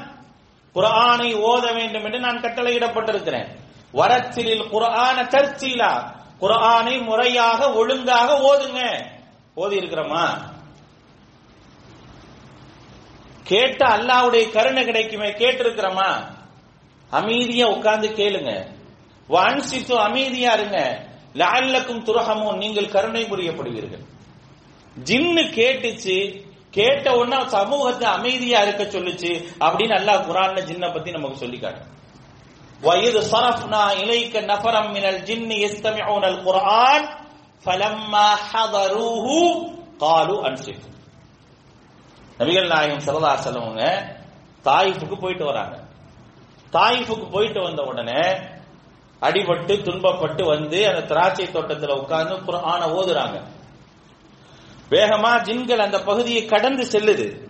[0.74, 3.48] குர்ஆனை ஓத வேண்டும் என்று நான் கட்டளையிடப்பட்டிருக்கிறேன்.
[3.92, 5.92] வரத்திலில் குர்ஆன தர்சீலா.
[6.40, 8.80] குர்ஆனை முறையாக ஒழுங்காக ஓதுங்க.
[9.54, 10.26] ஓதி இருக்கிறோமா
[13.44, 16.08] கேட்ட அல்லாஹ்வுடைய கருணை கிடைக்குமே கேட்டிருக்கிறோமா?
[17.11, 18.51] அமைதியா உட்கார்ந்து கேளுங்க
[19.29, 20.79] வான்சித்து அமைதியா இருங்க
[21.41, 24.05] லஅல்லக்கும் துரஹமூன் நீங்கள் கருணை புரியப்படுவீர்கள்
[24.97, 26.15] ஜின்னு கேட்டுச்சு
[26.77, 29.31] கேட்ட உடனே சமூகத்தை அமைதியா இருக்க சொல்லுச்சு
[29.65, 31.83] அப்படின்னு அல்லாஹ் குரான்ல ஜின்ன பத்தி நமக்கு சொல்லி காட்டு
[32.81, 37.01] وَإِذْ صَرَفْنَا إِلَيْكَ نَفَرًا مِنَ الْجِنِّ يَسْتَمِعُونَ الْقُرْآنَ
[37.65, 39.27] فَلَمَّا حَضَرُوهُ
[39.99, 40.91] قَالُوا أَنصِتُوا
[42.39, 43.69] நபிகள் நாயகம் ஸல்லல்லாஹு அலைஹி வஸல்லம்
[44.65, 45.75] தாயிஃபுக்கு போயிட்டு வராங்க
[46.72, 48.20] தாயிஃபுக்கு போயிட்டு வந்த உடனே
[49.20, 53.42] அடிபட்டு துன்பப்பட்டு வந்து அந்த திராட்சை தோட்டத்துல உட்கார்ந்து குர்ஆனை ஓதுறாங்க.
[54.90, 57.44] வேகமா ஜின்கள் அந்த பகுதியை கடந்து செல்லுது.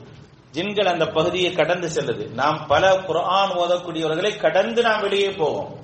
[0.52, 2.30] ஜின்கள் அந்த பகுதியை கடந்து செல்லுது.
[2.30, 5.74] நாம் பல குரான் ஓதக்கூடியவர்களை கடந்து நாம் வெளியே போவோம்.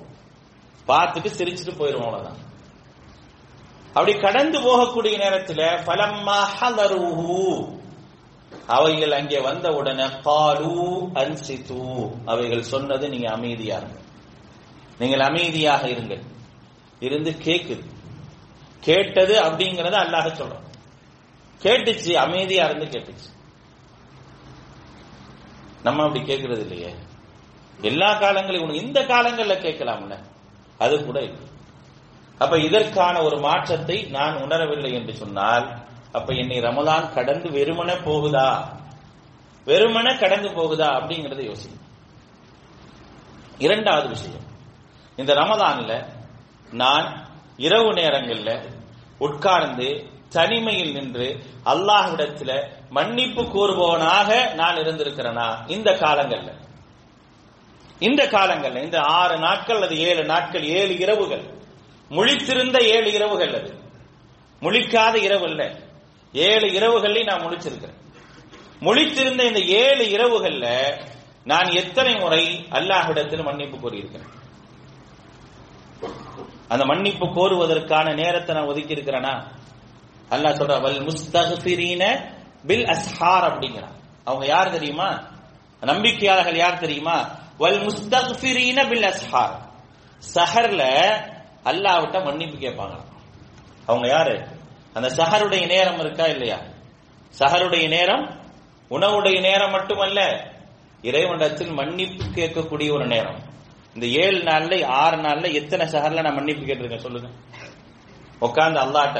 [0.87, 2.51] பார்த்துட்டு சிரிச்சுட்டு போயிருவோம் அவ்வளவுதான்.
[3.87, 7.81] அப்படி கடந்து போகக்கூடிய நேரத்தில் பலம்மா ஹலருஹு
[8.67, 12.11] அவைகள் அங்கே வந்த உடனே காலு அன்சித்து.
[12.25, 13.99] அவைகள் சொன்னது நீங்க அமைதியா இருங்க.
[14.99, 16.21] நீங்கள் அமைதியாக இருங்கள்.
[16.99, 17.85] இருந்து கேக்குது.
[18.79, 20.71] கேட்டது அப்படிங்கறத அல்லாஹ் சொல்றோம்
[21.61, 23.31] கேட்டுச்சு அமைதியா இருந்து கேட்டுச்சு.
[25.83, 26.95] நம்ம அப்படி கேட்கறது இல்லையே.
[27.81, 30.19] எல்லா காலங்களையும் உனக்கு இந்த காலங்கள்ல கேட்கலாம்ல.
[30.77, 31.51] அது கூட இல்லை.
[32.37, 38.63] அப்ப இதற்கான ஒரு மாற்றத்தை நான் உணரவில்லை என்று சொன்னால் அப்ப என்னை ரமலான் கடந்து வெறுமனே போகுதா?
[39.65, 41.81] வெறுமனே கடந்து போகுதா அப்படிங்கறத யோசிக்கும்
[43.57, 44.45] இரண்டாவது விஷயம்
[45.15, 46.05] இந்த ரமதான்ல
[46.71, 48.69] நான் இரவு நேரங்கள்ல
[49.17, 55.69] உட்கார்ந்து தனிமையில் நின்று அல்லாஹ்விடத்துல மன்னிப்பு கூறுபவனாக நான் இருந்திருக்கிறேனா?
[55.69, 56.51] இந்த காலங்கள்ல.
[57.99, 61.43] இந்த காலங்கள்ல இந்த ஆறு நாட்கள் அல்லது ஏழு நாட்கள் ஏழு இரவுகள்.
[62.09, 63.81] முழித்திருந்த ஏழு இரவுகள் அது.
[64.61, 65.91] முழிக்காத இரவு இல்லை.
[66.33, 67.99] ஏழு இரவுகள்லையும் நான் முழிச்சிருக்கிறேன்.
[68.81, 70.65] முழித்திருந்த இந்த ஏழு இரவுகள்ல
[71.45, 74.31] நான் எத்தனை முறை அல்லாஹிடத்தில் மன்னிப்பு கோரியிருக்கிறேன்?
[76.67, 79.47] அந்த மன்னிப்பு கோருவதற்கான நேரத்தை நான் ஒதுக்கி இருக்கிறேனா
[80.31, 82.03] அல்லாஹ் சொல்ற வல் முஸ்தக்ஃபிரீன
[82.67, 83.95] பில் அஸ்ஹார் அப்படிங்கிறான்.
[84.25, 85.33] அவங்க யார் தெரியுமா?
[85.81, 87.39] நம்பிக்கையாளர்கள் யார் தெரியுமா?
[87.59, 89.55] வல் முஸ்தக்ஃபிரீன பில் அஸ்ஹார்
[90.35, 90.81] சஹர்ல
[91.63, 92.95] அல்லாஹ்விட்ட மன்னிப்பு கேட்பாங்க
[93.85, 94.52] அவங்க யாரு?
[94.95, 96.57] அந்த சஹருடைய நேரம் இருக்கா இல்லையா?
[97.33, 98.25] சஹருடைய நேரம்
[98.91, 100.19] உணவுடைய நேரம் மட்டுமல்ல
[101.03, 103.39] இறைவனிடத்தில் மன்னிப்பு கேட்கக்கூடிய ஒரு நேரம்.
[103.95, 107.29] இந்த ஏழு நாள்ல ஆறு நாள்ல எத்தனை சஹர்ல நான் மன்னிப்பு கேட்டிருக்கேன் சொல்லுங்க.
[108.41, 109.19] உட்கார்ந்து அல்லாட்ட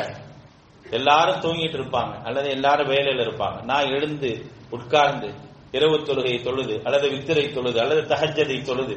[0.86, 3.58] எல்லாரும் தூங்கிட்டு இருப்பாங்க அல்லது எல்லாரும் வேலையில இருப்பாங்க.
[3.66, 4.30] நான் எழுந்து
[4.72, 5.30] உட்கார்ந்து
[5.72, 8.96] இரவு தொழுகை தொழுது அல்லது வித்திரை தொழுது அல்லது தஹஜதை தொழுது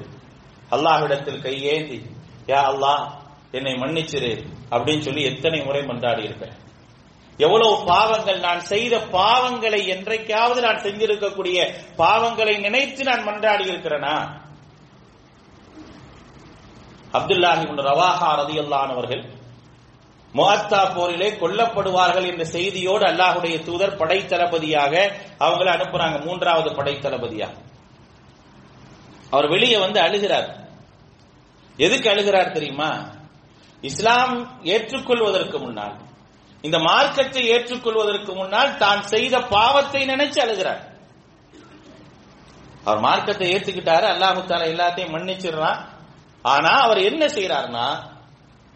[0.73, 1.99] அல்லாஹ்விடத்தில் கையேந்தி
[2.49, 3.05] யா அல்லாஹ்
[3.53, 4.33] என்னை மன்னிச்சிரு
[4.71, 6.55] அப்படின்னு சொல்லி எத்தனை முறை மன்றாடி இருப்பேன்
[7.39, 11.59] எவ்வளவு பாவங்கள் நான் செய்த பாவங்களை என்றைக்காவது நான் செஞ்சிருக்கக்கூடிய
[11.99, 14.17] பாவங்களை நினைத்து நான் மன்றாடி இருக்கிறேனா?
[17.15, 19.25] அப்துல்லாஹி ரவாஹா ரதியுல்லானவர்கள்
[20.35, 24.95] முகத்தா போரிலே கொல்லப்படுவார்கள் என்ற செய்தியோடு அல்லாஹுடைய தூதர் படை தளபதியாக
[25.41, 27.55] அவங்களை அனுப்புறாங்க மூன்றாவது படை தளபதியாக
[29.31, 30.49] அவர் வெளியே வந்து அழுகிறார்.
[31.79, 32.91] எதுக்கு அழுகிறார் தெரியுமா?
[33.83, 35.97] இஸ்லாம் ஏற்றுக்கொள்வதற்கு முன்னால்
[36.65, 40.83] இந்த மார்க்கத்தை ஏற்றுக்கொள்வதற்கு முன்னால் தான் செய்த பாவத்தை நினைச்சு அழுகிறார்.
[42.85, 44.43] அவர் மார்க்கத்தை ஏத்துக்கிட்டாரு அல்லாஹு
[44.73, 45.81] எல்லாத்தையும் மன்னிச்சிடுறான்.
[46.45, 47.87] ஆனா அவர் என்ன செய்யறாருன்னா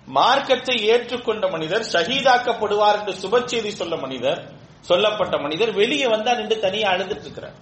[0.08, 4.40] மார்க்கத்தை ஏற்றுக்கொண்ட மனிதர் ஷஹீதாக்கப்படுவார் என்று சுப செய்தி சொல்ல மனிதர்
[4.88, 7.58] சொல்லப்பட்ட மனிதர் வெளியே வந்தா நின்று தனியா அழுதுட்டு இருக்கிறார்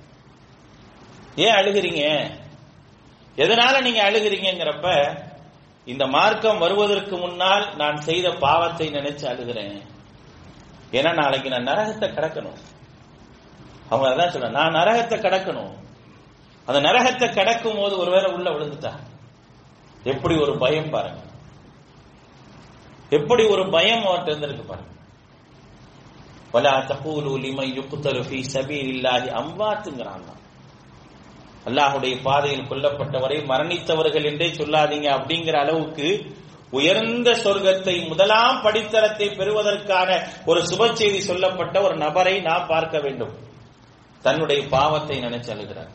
[1.45, 2.03] ஏன் அழுகிறீங்க?
[3.39, 4.89] எதனால நீங்க அழுகிறீங்கிறப்ப
[5.87, 9.77] இந்த மார்க்கம் வருவதற்கு முன்னால் நான் செய்த பாவத்தை நினைச்சு அழுகிறேன்.
[10.93, 12.59] ஏன்னா நாளைக்கு நான் நரகத்தை கடக்கணும்.
[13.89, 15.73] அவங்க அதான் சொல்ற நான் நரகத்தை கடக்கணும்.
[16.67, 18.93] அந்த நரகத்தை கடக்கும் போது ஒருவேளை உள்ள விழுந்துட்டா?
[20.05, 21.23] எப்படி ஒரு பயம் பாருங்க.
[23.11, 24.93] எப்படி ஒரு பயம் அவர்கிட்ட இருந்திருக்கு பாருங்க.
[26.53, 28.21] வலா தகூலு லிமன் யுக்தலு
[28.55, 30.27] சபீர் இல்லாதி அம்வாத்துங்கறான்
[31.67, 36.37] அல்லாஹுடைய பாதையில் கொல்லப்பட்டவரை மரணித்தவர்கள் என்றே சொல்லாதீங்க அப்படிங்கிற அளவுக்கு
[36.71, 40.11] உயர்ந்த சொர்க்கத்தை முதலாம் படித்தரத்தை பெறுவதற்கான
[40.45, 43.35] ஒரு சுப செய்தி சொல்லப்பட்ட ஒரு நபரை நாம் பார்க்க வேண்டும்.
[44.23, 45.93] தன்னுடைய பாவத்தை நினைச்சு அழுகிறார்.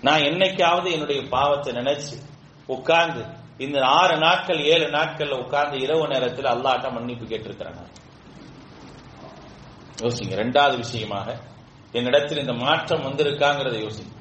[0.00, 2.16] நான் என்னைக்காவது என்னுடைய பாவத்தை நினைச்சு
[2.66, 3.24] உட்கார்ந்து
[3.58, 7.92] இந்த ஆறு நாட்கள் ஏழு நாட்கள்ல உட்கார்ந்து இரவு நேரத்தில் அல்லாட்ட மன்னிப்பு கேட்டிருக்கிறேன்
[10.02, 11.36] யோசிங்க ரெண்டாவது விஷயமாக
[11.92, 14.12] என்னிடத்தில் இந்த மாற்றம் வந்திருக்காங்கிறத யோசிங்க.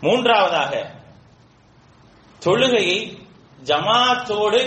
[0.00, 1.01] மூன்றாவதாக
[2.44, 2.98] தொழுகையை
[3.68, 4.60] ஜமாத்தோடு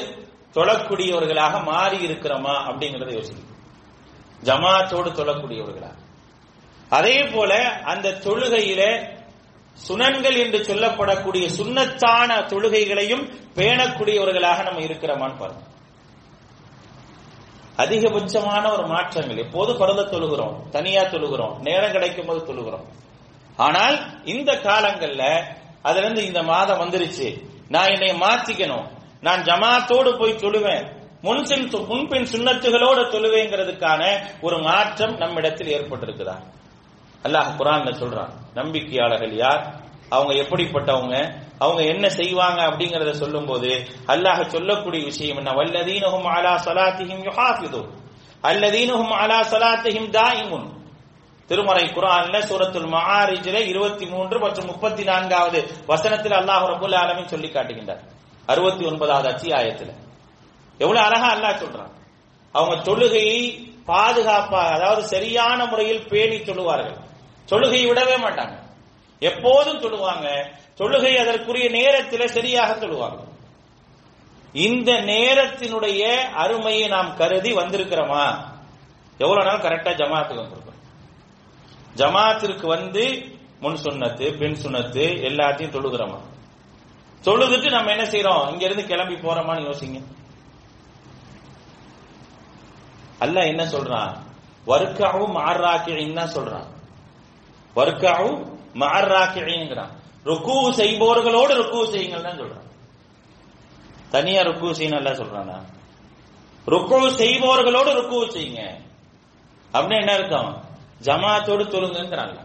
[0.55, 3.43] தொழக்கூடியவர்களாக மாறி இருக்கிறோமா அப்படிங்கறத யோசிங்க
[4.43, 5.95] ஜமாத்தோடு தொழக்கூடியவர்களாக.
[6.97, 7.51] அதே போல
[7.91, 8.81] அந்த தொழுகையில
[9.88, 13.23] சுனன்கள் என்று சொல்லப்படக்கூடிய சுண்ணத்தான தொழுகைகளையும்
[13.57, 15.63] பேணக்கூடியவர்களாக நம்ம இருக்கிறோமான்னு பாருங்க.
[17.83, 22.85] அதிகபட்சமான ஒரு மாற்றங்கள் எப்போது பரத தொழுகிறோம் தனியா தொழுகிறோம் நேரம் கிடைக்கும் போது தொழுகிறோம்.
[23.65, 23.97] ஆனால்
[24.33, 25.23] இந்த காலங்கள்ல
[25.88, 27.27] அதுல இருந்து இந்த மாதம் வந்துருச்சு.
[27.69, 28.86] நான் என்னை மாத்திக்கணும்
[29.21, 30.86] நான் ஜமாத்தோடு போய் தொழுவேன்.
[31.21, 34.01] முன்பின் முன்பின் சுண்ணத்துகளோடு தொழுவேங்கிறதுக்கான
[34.41, 36.36] ஒரு மாற்றம் நம்மிடத்தில் ஏற்பட்டிருக்குதா?
[37.23, 39.63] அல்லாஹ் குரான் சொல்றான் நம்பிக்கையாளர்கள் யார்?
[40.10, 41.15] அவங்க எப்படிப்பட்டவங்க?
[41.60, 43.69] அவங்க என்ன செய்வாங்க அப்படிங்கறத சொல்லும்போது
[44.08, 45.51] அல்லாஹ் சொல்லக்கூடிய விஷயம் என்ன?
[45.51, 47.82] வல்லதீனஹும் அலா சலாத்திஹிம் யுஹாஃபிது
[48.43, 50.67] அல்லதீனஹும் அலா சலாத்திஹிம் தாயிமுன்
[51.49, 55.60] திருமறை குரான்ல சூரத்துல் மஆரிஜ்ல 23 மற்றும் 34வது
[55.91, 58.01] வசனத்தில் அல்லாஹ் ரபுல் ஆலமின் சொல்லி காட்டுகின்றார்.
[58.47, 59.91] 69வது அத்தியாயத்துல.
[60.84, 61.93] எவ்வளவு அழகா அல்லாஹ் சொல்றான்.
[62.55, 63.39] அவங்க தொழுகையை
[63.91, 66.97] பாதுகாப்பாக அதாவது சரியான முறையில் பேணி தொழுவார்கள்.
[67.51, 68.55] தொழுகையை விடவே மாட்டாங்க.
[69.21, 70.27] எப்போதும் தொழுவாங்க.
[70.79, 73.21] தொழுகை அதற்குரிய நேரத்தில் சரியாக தொழுவாங்க.
[74.67, 76.01] இந்த நேரத்தினுடைய
[76.43, 78.25] அருமையை நாம் கருதி வந்திருக்கிறோமா?
[79.23, 80.64] எவ்வளவு நாள் கரெக்டா ஜமாத்துக்கு வந்துடும்
[81.95, 86.17] ஜமாத்திற்கு வந்து முன் சுண்ணத்து பின் சுண்ணத்து எல்லாத்தையும் தொழுகிறோமா?
[87.21, 90.03] தொழுதுட்டு நம்ம என்ன செய்யறோம் இங்க இருந்து கிளம்பி போறோமான்னு யோசிங்க.
[93.19, 94.17] அல்ல என்ன சொல்றான்?
[94.67, 96.67] வர்க்காவும் மார்ராக்கிழின்னு தான் சொல்றான்.
[97.75, 99.89] வர்க்காவும் மாறாக்கிழின்ங்கிறான்
[100.23, 102.69] ருக்கு செய்பவர்களோடு ருக்கு செய்யுங்கள் தான் சொல்றான்.
[104.10, 105.62] தனியா ருக்கு செய்யணும் எல்லாம் சொல்றானா?
[106.65, 108.79] ருக்கு செய்பவர்களோடு ருக்கு செய்யுங்க.
[109.73, 110.64] அப்படின்னு என்ன அர்த்தம்?
[111.01, 112.38] ஜமாத்தோடு தொழுங்கிறாங்க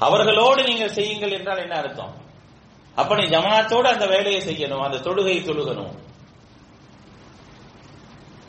[0.00, 2.14] அவர்களோடு நீங்கள் செய்யுங்கள் என்றால் என்ன அர்த்தம்?
[2.96, 5.94] அப்ப நீ ஜமாத்தோடு அந்த வேலையை செய்யணும் அந்த தொழுகை தொழுகணும்.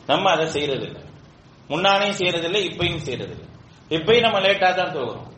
[0.06, 1.02] நம்ம அதை செய்யறது இல்லை
[1.70, 3.34] முன்னானையும் செய்யறது இல்லை இப்பயும் செய்யறது
[3.90, 5.34] இப்பயும் நம்ம லேட்டா தான் தொழுகிறோம்.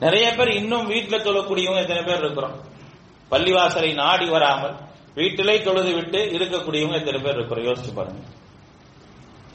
[0.00, 2.56] நிறைய பேர் இன்னும் வீட்டுல தொழக்கூடியவங்க எத்தனை பேர் இருக்கிறோம்?
[3.30, 4.76] பள்ளிவாசலை நாடி வராமல்
[5.14, 7.66] வீட்டிலே தொழுது விட்டு இருக்கக்கூடியவங்க எத்தனை பேர் இருக்கிறோம்?
[7.68, 8.22] யோசிச்சு பாருங்க.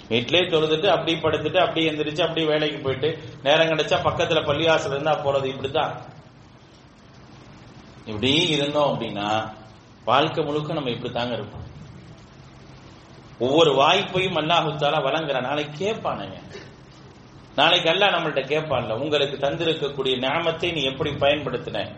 [0.10, 5.46] வீட்டிலே தொழுதுட்டு அப்படி படுத்துட்டு அப்படி எந்திரிச்சு அப்படி வேலைக்கு போயிட்டு நேரம் கிடைச்சா பக்கத்துல பள்ளிவாசல் இருந்தா போறது
[5.46, 6.02] இப்படித்தான்.
[8.06, 9.52] இப்படி இருந்தோம் அப்படின்னா
[10.06, 11.64] வாழ்க்கை முழுக்க நம்ம இப்படித்தாங்க இருப்போம்.
[13.40, 16.38] ஒவ்வொரு வாய்ப்பையும் அல்லாஹுத்தாலா வழங்குற நாளைக்கு கேட்பானுங்க.
[17.56, 21.92] நாளைக்கு அல்ல நம்மள்ட்ட கேட்பான்ல உங்களுக்கு தந்திருக்கக்கூடிய ஞாபத்தை நீ எப்படி பயன்படுத்தின?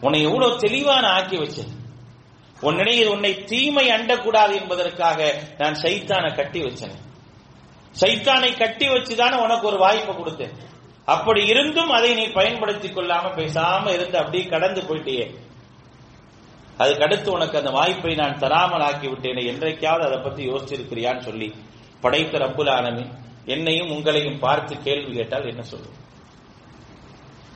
[0.00, 1.36] உன்னை எவ்வளவு தெளிவான ஆக்கி
[2.60, 6.96] உன் உன்னிடையே உன்னை தீமை அண்டக்கூடாது என்பதற்காக நான் சைத்தானை கட்டி வச்சேன்.
[8.00, 10.52] சைத்தானை கட்டி வச்சுதானே உனக்கு ஒரு வாய்ப்பை கொடுத்தேன்.
[11.04, 15.44] அப்படி இருந்தும் அதை நீ பயன்படுத்திக் கொள்ளாம பேசாம இருந்து அப்படியே கடந்து போயிட்டே
[16.78, 21.54] அதுக்கடுத்து உனக்கு அந்த வாய்ப்பை நான் தராமல் ஆக்கி விட்டேனே என்றைக்காவது அதை பத்தி யோசிச்சிருக்கிறியான்னு சொல்லி
[22.00, 23.10] படைத்த ரப்புல்
[23.44, 26.04] என்னையும் உங்களையும் பார்த்து கேள்வி கேட்டால் என்ன சொல்லும்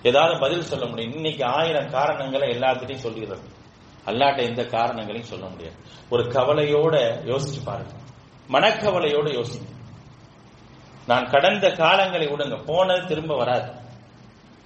[0.03, 1.15] ஏதாவது பதில் சொல்ல முடியும்.
[1.15, 3.59] இன்னைக்கு ஆயிரம் காரணங்களை எல்லாத்திட்டையும் சொல்லிடுறது.
[4.07, 5.75] அல்லாட்ட எந்த காரணங்களையும் சொல்ல முடியாது.
[6.11, 7.93] ஒரு கவலையோட யோசிச்சு பாருங்க.
[8.53, 9.69] மனக்கவலையோட யோசிங்க.
[11.07, 12.65] நான் கடந்த காலங்களை விடுங்க.
[12.67, 13.73] போனது திரும்ப வராது.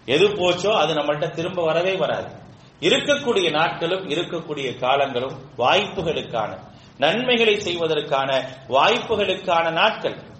[0.06, 2.42] எது போச்சோ அது நம்மள்கிட்ட திரும்ப வரவே வராது.
[2.80, 6.58] இருக்கக்கூடிய நாட்களும் இருக்கக்கூடிய காலங்களும் வாய்ப்புகளுக்கான
[6.98, 10.32] நன்மைகளை செய்வதற்கான வாய்ப்புகளுக்கான நாட்கள்.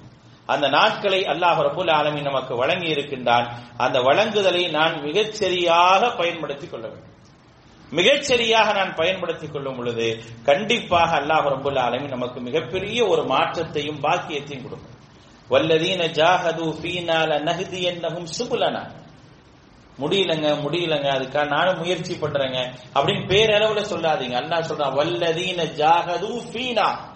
[0.46, 6.87] அந்த நாட்களை அல்லாஹ் ரபுல் ஆலமி நமக்கு வழங்கி இருக்கின்றான் அந்த வழங்குதலை நான் மிகச் சரியாக பயன்படுத்திக் கொள்ள
[6.87, 7.12] வேண்டும்.
[7.90, 14.92] மிகச்சரியாக நான் பயன்படுத்திக் கொள்ளும் பொழுது கண்டிப்பாக அல்லாஹ் ரபுல் ஆலமி நமக்கு மிகப்பெரிய ஒரு மாற்றத்தையும் பாக்கியத்தையும் கொடுக்கும்.
[15.51, 19.03] வல்லதீன ஜாஹது ஃபீனால நஹதி என்னகும் சுபுலனா.
[19.99, 24.35] முடியலங்க முடியலங்க அதுக்காக நானும் முயற்சி பண்றேங்க அப்படின்னு பேரளவுல சொல்லாதீங்க.
[24.35, 27.12] அண்ணா சொல்றான் வல்லதீன ஜாகது ஃபீனா.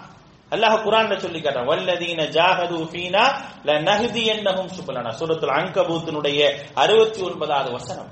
[0.53, 3.23] அல்லாஹ் குரான்ல சொல்லி காட்டுறான் வல்லதீன ஜாஹது ஃபீனா
[3.67, 5.11] லநஹதி என்னஹும் சுபலனா.
[5.19, 6.39] சூரத்துல் அன்கபூத்தினுடைய
[6.83, 8.11] 69வது வசனம்.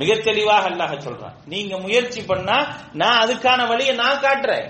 [0.00, 2.56] மிக தெளிவாக அல்லாஹ் சொல்றான் நீங்க முயற்சி பண்ணா
[3.00, 4.66] நான் அதுக்கான வழியை நான் காட்டுறேன்.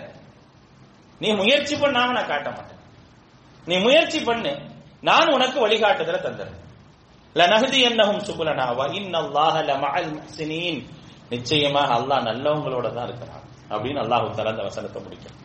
[1.20, 2.82] நீ முயற்சி பண்ணாம நான் காட்ட மாட்டேன்.
[3.66, 4.52] நீ முயற்சி பண்ணு
[5.08, 6.60] நான் உனக்கு வழிகாட்டுதல தந்துறேன்.
[7.36, 10.80] லநஹதி என்னஹும் சுபலனா வ இன்னல்லாஹ லமஅல் முஹ்சினீன்.
[11.32, 15.42] நிச்சயமாக அல்லாஹ் நல்லவங்களோட தான் இருக்கிறான் அப்படின்னு அல்லாஹ் தஆலா அந்த வசனத்தை முடிக்கிறான்.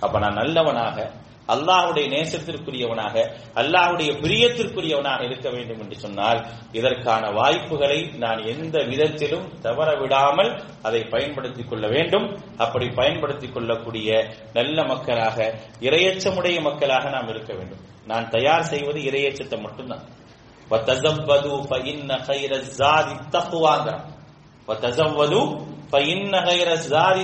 [0.00, 1.10] அப்ப நான் நல்லவனாக
[1.48, 10.62] அல்லாஹுடைய நேசத்திற்குரியவனாக அல்லாஹுடைய பிரியத்திற்குரியவனாக இருக்க வேண்டும் என்று சொன்னால் இதற்கான வாய்ப்புகளை நான் எந்த விதத்திலும் தவற விடாமல்
[10.82, 12.40] அதை பயன்படுத்திக் கொள்ள வேண்டும்.
[12.56, 17.80] அப்படி பயன்படுத்திக் கொள்ளக்கூடிய நல்ல மக்களாக இரையச்சமுடைய மக்களாக நாம் இருக்க வேண்டும்.
[18.06, 20.04] நான் தயார் செய்வது இரையச்சத்தை மட்டும்தான்.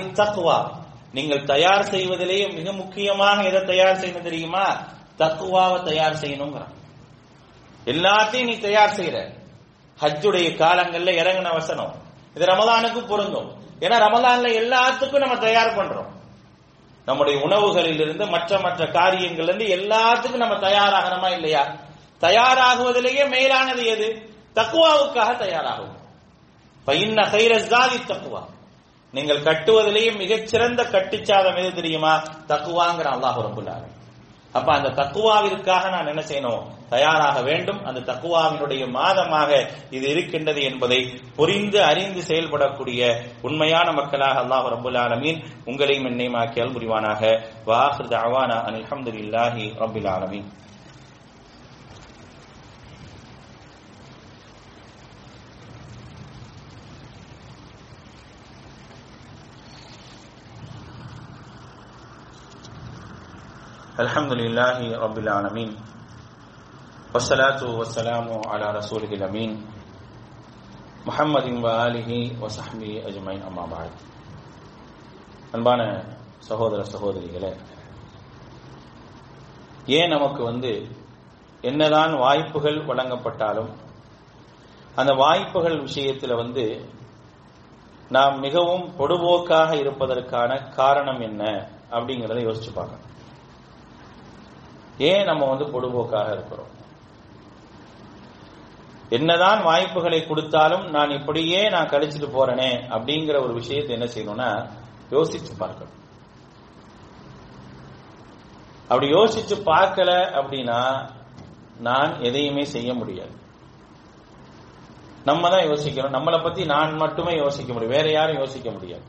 [0.07, 0.81] தக்குவாங்கிறான்
[1.13, 4.81] நீங்கள் தயார் செய்வதிலேயே மிக முக்கியமாக எதை தயார் செய்யணும் தெரியுமா?
[5.17, 6.73] தக்குவாவை தயார் செய்யணுங்கிறான்.
[7.85, 9.33] எல்லாத்தையும் நீ தயார் செய்யற.
[10.01, 11.95] ஹஜ்ஜுடைய காலங்கள்ல இறங்கின வசனம்.
[12.35, 13.63] இது ரமதானுக்கும் பொருந்தும்.
[13.79, 16.11] ஏன்னா ரமதான்ல எல்லாத்துக்கும் நம்ம தயார் பண்றோம்.
[17.05, 21.75] நம்முடைய உணவுகளில் இருந்து மற்ற மற்ற காரியங்கள்ல இருந்து எல்லாத்துக்கும் நம்ம தயாராகணுமா இல்லையா?
[22.21, 24.35] தயாராகுவதிலேயே மேலானது எது?
[24.55, 25.97] தக்குவாவுக்காக தயாராகும்.
[26.85, 28.45] பையன் கைரஸ் தான் தக்குவா.
[29.13, 32.13] நீங்கள் கட்டுவதிலேயே மிகச்சிறந்த கட்டுச்சாதம் எது தெரியுமா?
[32.47, 33.89] தக்குவாங்கிற அல்லாஹ் ரபுல்லாரு
[34.57, 36.63] அப்ப அந்த தக்குவாவிற்காக நான் என்ன செய்யணும்?
[36.89, 37.79] தயாராக வேண்டும்.
[37.85, 39.51] அந்த தக்குவாவினுடைய மாதமாக
[39.89, 40.99] இது இருக்கின்றது என்பதை
[41.35, 43.01] புரிந்து அறிந்து செயல்படக்கூடிய
[43.41, 47.23] உண்மையான மக்களாக அல்லாஹ் ரபுல் ஆலமீன் உங்களையும் என்னையும் ஆக்கியால் புரிவானாக.
[47.65, 50.49] வாஹிர் தவானா அல்ஹம்துலில்லாஹி ரபுல் ஆலமீன்.
[63.98, 65.70] الحمد لله رب العالمين
[67.14, 69.50] والصلاة والسلام على رسوله الأمين
[71.06, 72.10] محمد وآله
[72.42, 73.92] وصحبه أجمعين أما بعد
[75.54, 75.80] அன்பான
[76.48, 77.52] சகோதர சகோதரிகளே
[79.88, 80.72] ஏன் நமக்கு வந்து
[81.64, 83.70] என்னதான் வாய்ப்புகள் வழங்கப்பட்டாலும்
[84.96, 86.64] அந்த வாய்ப்புகள் விஷயத்தில் வந்து
[88.10, 91.42] நாம் மிகவும் பொடுபோக்காக இருப்பதற்கான காரணம் என்ன
[91.92, 93.06] அப்படிங்கிறத யோசிச்சு பார்க்கணும்
[94.97, 96.81] ஏன் நம்ம வந்து பொடுபோக்காக இருக்கிறோம்?
[99.09, 104.69] என்னதான் வாய்ப்புகளை கொடுத்தாலும் நான் இப்படியே நான் கழிச்சிட்டு போறேனே அப்படிங்கிற ஒரு விஷயத்தை என்ன செய்யணும்னா
[105.09, 106.01] யோசிச்சு பார்க்கணும்.
[108.81, 111.09] அப்படி யோசிச்சு பார்க்கல அப்படின்னா
[111.79, 113.31] நான் எதையுமே செய்ய முடியாது.
[115.25, 116.15] நம்ம தான் யோசிக்கணும்.
[116.17, 117.95] நம்மளை பத்தி நான் மட்டுமே யோசிக்க முடியும்.
[117.95, 119.01] வேற யாரும் யோசிக்க முடியாது.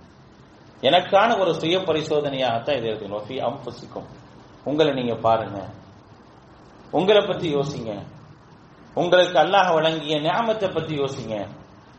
[0.81, 3.53] எனக்கான ஒரு சுய பரிசோதனையாகத்தான் இதை எடுத்துக்கணும்.
[3.53, 4.23] அம்புசிக்கும்
[4.65, 5.69] உங்களை நீங்க பாருங்க.
[6.91, 8.03] உங்களை பத்தி யோசிங்க.
[8.95, 11.49] உங்களுக்கு அல்லாஹ் வழங்கிய ஞாபகத்தை பத்தி யோசிங்க.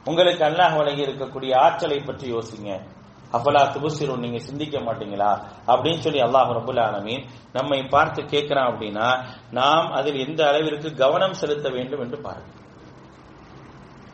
[0.06, 2.94] உங்களுக்கு அல்லாஹ் வழங்கி இருக்கக்கூடிய ஆற்றலை பற்றி யோசிங்க.
[3.32, 5.46] அப்பலா துபுசிரும் நீங்க சிந்திக்க மாட்டீங்களா?
[5.68, 11.70] அப்படின்னு சொல்லி அல்லாஹ் ரபுல் ஆலமீன் நம்மை பார்த்து கேட்கிறான் அப்படின்னா நாம் அதில் எந்த அளவிற்கு கவனம் செலுத்த
[11.70, 12.48] வேண்டும் என்று பாருங்க.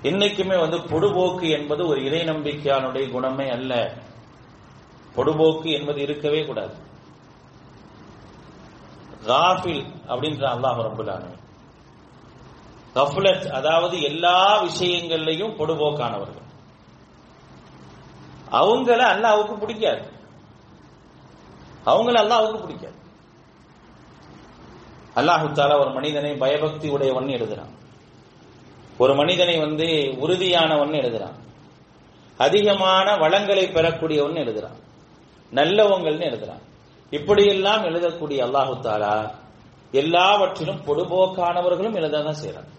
[0.02, 3.94] என்னைக்குமே வந்து பொடுபோக்கு என்பது ஒரு இறை நம்பிக்கையானுடைய குணமே அல்ல.
[5.16, 6.90] பொடுபோக்கு என்பது இருக்கவே கூடாது.
[9.26, 11.40] காஃபில் அப்படின்ற அல்லாஹ் ரபுல்லான
[12.96, 16.50] கஃபுலத் அதாவது எல்லா விஷயங்கள்லையும் பொடுபோக்கானவர்கள்.
[18.52, 20.12] அவங்கள அல்லாவுக்கு பிடிக்காது.
[21.86, 23.00] அவங்கள அல்லாவுக்கு பிடிக்காது.
[25.16, 27.72] அல்லாஹு தாலா ஒரு மனிதனை பயபக்தி உடையவன் எழுதுறான்.
[28.98, 29.86] ஒரு மனிதனை வந்து
[30.20, 31.40] உறுதியானவன் எழுதுறான்.
[32.38, 34.80] அதிகமான வளங்களை பெறக்கூடியவன் எழுதுறான்.
[35.54, 36.70] நல்லவங்கள்னு எழுதுறான்.
[37.12, 39.16] இப்படியெல்லாம் எழுதக்கூடிய அல்லாஹு தாலா
[39.94, 42.70] எல்லாவற்றிலும் பொடுபோக்கானவர்களும் எழுததான் செய்யறாங்க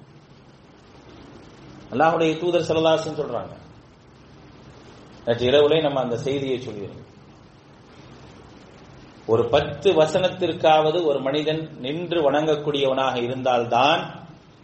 [1.93, 3.55] அல்லாஹுடைய தூதர் செலதாசன் சொல்றாங்க.
[5.27, 7.09] நேற்று இரவுலே நம்ம அந்த செய்தியை சொல்லிடுறோம்
[9.29, 14.01] ஒரு பத்து வசனத்திற்காவது ஒரு மனிதன் நின்று வணங்கக்கூடியவனாக இருந்தால்தான்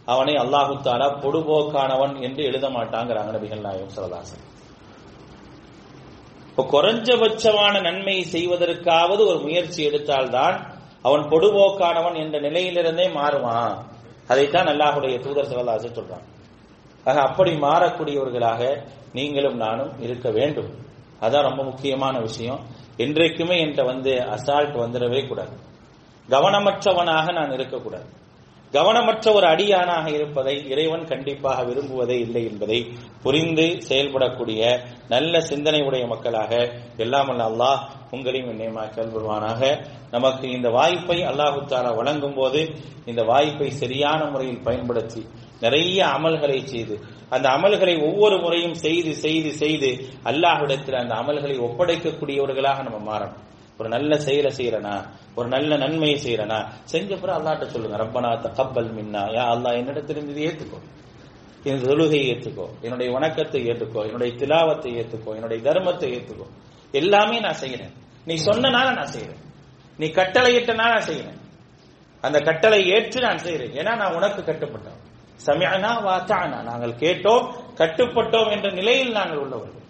[0.07, 4.43] அவனை அல்லாஹு தாலா பொடுபோக்கானவன் என்று எழுத மாட்டாங்கிறாங்க நபிகள் நாயகம் சரதாசன்
[6.59, 13.77] இப்போ குறைஞ்சபட்சமான நன்மை செய்வதற்காவது ஒரு முயற்சி எடுத்தால்தான் அவன் பொடுபோக்கானவன் என்ற நிலையிலிருந்தே மாறுவான்.
[14.27, 16.23] அதைத்தான் அல்லாஹுடைய தூதர் சகலாசு சொல்றான்.
[17.03, 20.69] ஆக அப்படி மாறக்கூடியவர்களாக நீங்களும் நானும் இருக்க வேண்டும்.
[21.21, 22.59] அதான் ரொம்ப முக்கியமான விஷயம்.
[22.97, 25.57] என்றைக்குமே என்கிட்ட வந்து அசால்ட் வந்துடவே கூடாது.
[26.29, 28.05] கவனமற்றவனாக நான் இருக்கக்கூடாது.
[28.73, 32.79] கவனமற்ற ஒரு அடியானாக இருப்பதை இறைவன் கண்டிப்பாக விரும்புவதே இல்லை என்பதை
[33.23, 34.61] புரிந்து செயல்படக்கூடிய
[35.09, 36.51] நல்ல சிந்தனை உடைய மக்களாக
[36.97, 39.61] எல்லாம் அல்ல அல்லாஹ் உங்களையும் என்னையுமா செயல்படுவானாக.
[40.11, 42.61] நமக்கு இந்த வாய்ப்பை அல்லாஹு தாரா வழங்கும் போது
[43.05, 45.21] இந்த வாய்ப்பை சரியான முறையில் பயன்படுத்தி
[45.61, 46.95] நிறைய அமல்களை செய்து
[47.29, 49.89] அந்த அமல்களை ஒவ்வொரு முறையும் செய்து செய்து செய்து
[50.23, 53.45] அல்லாஹ்விடத்தில் அந்த அமல்களை ஒப்படைக்கக்கூடியவர்களாக நம்ம மாறணும்.
[53.79, 55.05] ஒரு நல்ல செயலை செய்யறனா?
[55.35, 56.67] ஒரு நல்ல நன்மையை செய்யறனா?
[56.83, 59.17] செஞ்ச பிறகு அல்லாட்ட சொல்லுங்க ரப்பனா தகப்பல் மின்னா.
[59.17, 60.79] யா அல்லா என்னிடத்திலிருந்து இது ஏத்துக்கோ.
[61.63, 62.67] எனது தொழுகையை ஏத்துக்கோ.
[62.81, 64.03] என்னுடைய வணக்கத்தை ஏத்துக்கோ.
[64.03, 65.33] என்னுடைய திலாவத்தை ஏத்துக்கோ.
[65.33, 66.47] என்னுடைய தர்மத்தை ஏத்துக்கோ.
[66.91, 67.93] எல்லாமே நான் செய்யறேன்.
[68.25, 69.47] நீ சொன்னனால நான் செய்யறேன்.
[69.97, 71.37] நீ கட்டளையிட்டனால நான் செய்யறேன்.
[72.21, 73.73] அந்த கட்டளை ஏற்று நான் செய்யறேன்.
[73.75, 75.07] ஏன்னா நான் உனக்கு கட்டுப்பட்டோம்
[75.45, 79.81] சமயனா வாத்தானா நாங்கள் கேட்டோம் கட்டுப்பட்டோம் என்ற நிலையில் நாங்கள் உள்ளவர்கள்.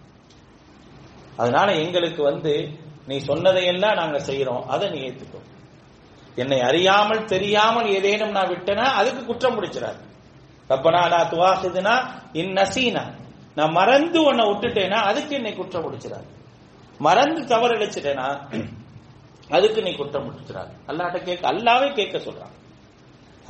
[1.37, 2.69] அதனால எங்களுக்கு வந்து
[3.09, 5.39] நீ சொன்னதையெல்லாம் நாங்க செய்யறோம் அதை நீ ஏத்துக்கோ.
[6.41, 10.01] என்னை அறியாமல் தெரியாமல் ஏதேனும் நான் விட்டனா அதுக்கு குற்றம் முடிச்சிடாது
[10.71, 11.95] ரப்பனா லா துவாசிதுனா
[12.41, 13.03] இன் நசீனா.
[13.57, 16.27] நான் மறந்து உன்னை விட்டுட்டேனா அதுக்கு என்னை குற்றம் முடிச்சிடாது
[17.07, 18.27] மறந்து தவறு இழைச்சிட்டேனா
[19.57, 22.55] அதுக்கு நீ குற்றம் முடிச்சிடாது அல்லாட்ட கேட்க அல்லாவே கேட்க சொல்றான்.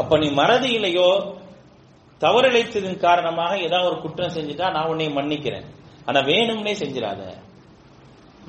[0.01, 0.71] அப்ப நீ மறதி
[2.21, 5.67] தவறு இழைத்ததின் காரணமாக ஏதாவது ஒரு குற்றம் செஞ்சுட்டா நான் உன்னை மன்னிக்கிறேன்.
[6.07, 7.21] ஆனா வேணும்னே செஞ்சிடாத.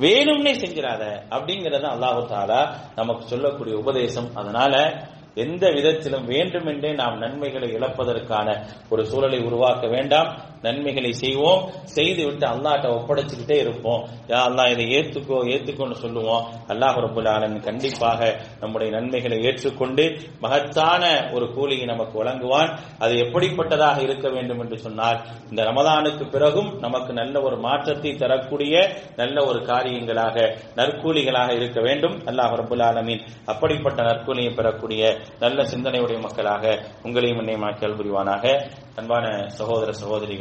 [0.00, 2.60] வேணும்னே செஞ்சிடாத அப்படிங்கறத அல்லாஹு தாலா
[2.96, 4.28] நமக்கு சொல்லக்கூடிய உபதேசம்.
[4.34, 4.74] அதனால
[5.34, 10.48] எந்த விதத்திலும் வேண்டுமென்றே நாம் நன்மைகளை இழப்பதற்கான ஒரு சூழலை உருவாக்க வேண்டாம்.
[10.62, 11.70] நன்மைகளை செய்வோம்.
[11.84, 14.08] செய்து விட்டு அல்லாட்ட ஒப்படைச்சுக்கிட்டே இருப்போம்.
[14.26, 16.44] யா அல்லா இதை ஏத்துக்கோ ஏத்துக்கோன்னு சொல்லுவோம்.
[16.68, 22.78] அல்லாஹ் ரபுல் ஆலமின் கண்டிப்பாக நம்முடைய நன்மைகளை ஏற்றுக்கொண்டு மகத்தான ஒரு கூலியை நமக்கு வழங்குவான்.
[22.98, 29.44] அது எப்படிப்பட்டதாக இருக்க வேண்டும் என்று சொன்னால் இந்த ரமதானுக்கு பிறகும் நமக்கு நல்ல ஒரு மாற்றத்தை தரக்கூடிய நல்ல
[29.44, 32.18] ஒரு காரியங்களாக நற்கூலிகளாக இருக்க வேண்டும்.
[32.18, 38.70] அல்லாஹ் ரபுல் அப்படிப்பட்ட நற்கூலியை பெறக்கூடிய நல்ல சிந்தனையுடைய மக்களாக உங்களையும் என்னையுமாக்கல் புரிவானாக.
[38.96, 40.38] அன்பான சகோதர சகோதரிகள்